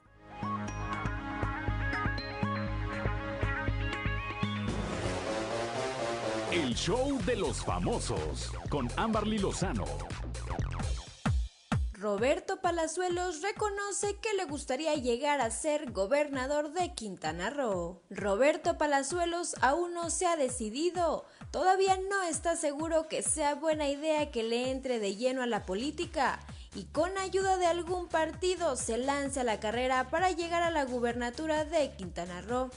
[6.53, 9.83] El show de los famosos con Ámbar Lozano.
[11.99, 18.01] Roberto Palazuelos reconoce que le gustaría llegar a ser gobernador de Quintana Roo.
[18.09, 21.25] Roberto Palazuelos aún no se ha decidido.
[21.51, 25.65] Todavía no está seguro que sea buena idea que le entre de lleno a la
[25.65, 26.39] política
[26.73, 30.85] y con ayuda de algún partido se lance a la carrera para llegar a la
[30.85, 32.69] gubernatura de Quintana Roo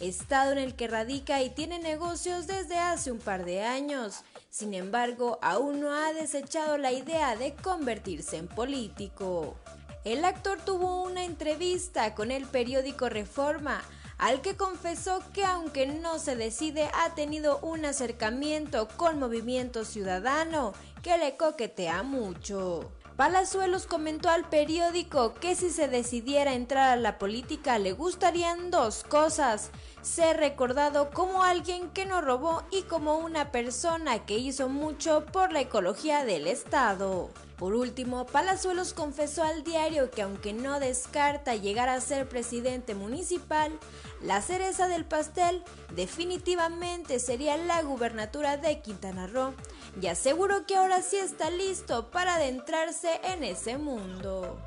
[0.00, 4.22] estado en el que radica y tiene negocios desde hace un par de años.
[4.50, 9.56] Sin embargo, aún no ha desechado la idea de convertirse en político.
[10.04, 13.82] El actor tuvo una entrevista con el periódico Reforma,
[14.16, 20.72] al que confesó que aunque no se decide ha tenido un acercamiento con Movimiento Ciudadano
[21.02, 22.90] que le coquetea mucho.
[23.18, 29.02] Palazuelos comentó al periódico que si se decidiera entrar a la política le gustarían dos
[29.02, 29.72] cosas,
[30.02, 35.52] ser recordado como alguien que no robó y como una persona que hizo mucho por
[35.52, 37.28] la ecología del Estado.
[37.56, 43.76] Por último, Palazuelos confesó al diario que aunque no descarta llegar a ser presidente municipal,
[44.22, 45.64] la cereza del pastel
[45.96, 49.54] definitivamente sería la gubernatura de Quintana Roo
[50.00, 54.58] y aseguró que ahora sí está listo para adentrarse en ese mundo.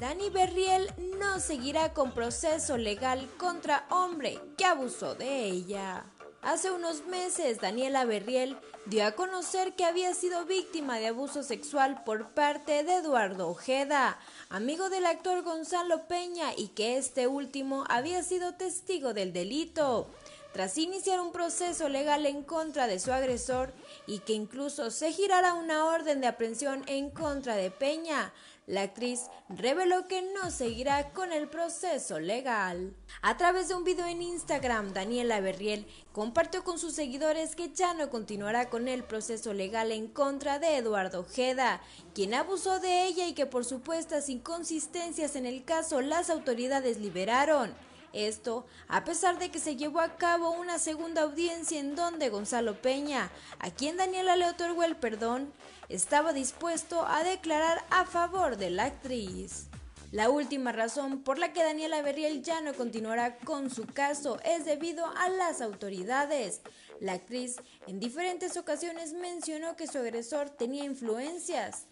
[0.00, 6.04] Dani Berriel no seguirá con proceso legal contra hombre que abusó de ella.
[6.42, 8.56] Hace unos meses, Daniela Berriel
[8.86, 14.18] dio a conocer que había sido víctima de abuso sexual por parte de Eduardo Ojeda,
[14.48, 20.08] amigo del actor Gonzalo Peña, y que este último había sido testigo del delito.
[20.52, 23.72] Tras iniciar un proceso legal en contra de su agresor
[24.06, 28.32] y que incluso se girara una orden de aprehensión en contra de Peña,
[28.68, 32.94] la actriz reveló que no seguirá con el proceso legal.
[33.22, 37.94] A través de un video en Instagram, Daniela Berriel compartió con sus seguidores que ya
[37.94, 41.80] no continuará con el proceso legal en contra de Eduardo Ojeda,
[42.14, 47.74] quien abusó de ella y que por supuestas inconsistencias en el caso las autoridades liberaron.
[48.12, 52.80] Esto a pesar de que se llevó a cabo una segunda audiencia en donde Gonzalo
[52.80, 55.52] Peña, a quien Daniela le otorgó el perdón,
[55.88, 59.68] estaba dispuesto a declarar a favor de la actriz.
[60.10, 64.64] La última razón por la que Daniela Berriel ya no continuará con su caso es
[64.64, 66.62] debido a las autoridades.
[67.00, 67.56] La actriz
[67.86, 71.84] en diferentes ocasiones mencionó que su agresor tenía influencias,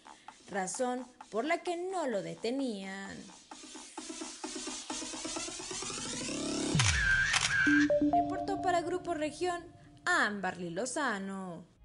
[0.49, 3.15] razón por la que no lo detenían.
[8.01, 9.63] Reportó para Grupo Región
[10.05, 11.76] Amberly Lozano.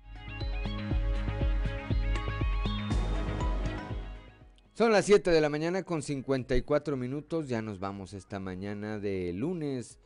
[4.74, 7.46] Son las 7 de la mañana con 54 minutos.
[7.46, 9.98] Ya nos vamos esta mañana de lunes.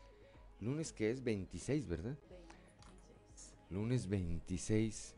[0.59, 2.19] Lunes que es 26, ¿verdad?
[3.71, 5.15] Lunes 26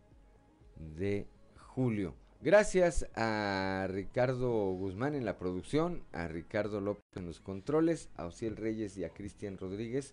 [0.99, 1.27] de
[1.57, 2.15] julio.
[2.43, 8.55] Gracias a Ricardo Guzmán en la producción, a Ricardo López en los controles, a Ociel
[8.55, 10.13] Reyes y a Cristian Rodríguez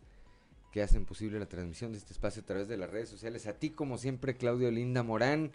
[0.71, 3.47] que hacen posible la transmisión de este espacio a través de las redes sociales.
[3.47, 5.51] A ti, como siempre, Claudio Linda Morán,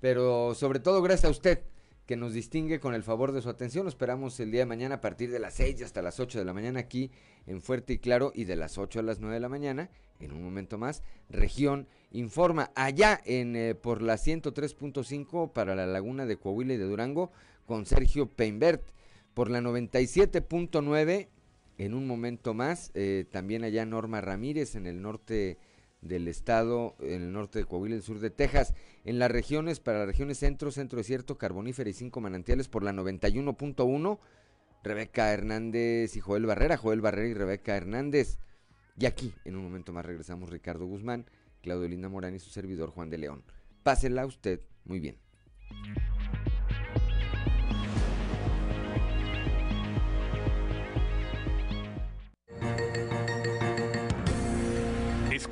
[0.00, 1.62] pero sobre todo gracias a usted
[2.06, 3.84] que nos distingue con el favor de su atención.
[3.84, 6.44] Lo esperamos el día de mañana a partir de las 6 hasta las 8 de
[6.44, 7.10] la mañana aquí
[7.46, 9.90] en Fuerte y Claro y de las 8 a las 9 de la mañana,
[10.20, 12.70] en un momento más, Región Informa.
[12.74, 17.32] Allá en eh, por la 103.5 para la Laguna de Coahuila y de Durango
[17.66, 18.82] con Sergio Peinbert.
[19.32, 21.28] Por la 97.9
[21.78, 25.58] en un momento más, eh, también allá Norma Ramírez en el norte
[26.04, 28.74] del estado, en el norte de Coahuila, el sur de Texas,
[29.04, 32.92] en las regiones, para las regiones centro, centro desierto, carbonífera y cinco manantiales por la
[32.92, 34.18] 91.1,
[34.84, 38.38] Rebeca Hernández y Joel Barrera, Joel Barrera y Rebeca Hernández.
[38.98, 41.26] Y aquí, en un momento más, regresamos Ricardo Guzmán,
[41.62, 43.42] Claudio Linda Morán y su servidor Juan de León.
[43.82, 45.16] Pásela usted muy bien.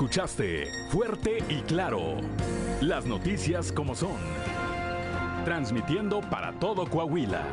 [0.03, 2.17] Escuchaste fuerte y claro
[2.81, 4.17] las noticias como son,
[5.45, 7.47] transmitiendo para todo Coahuila.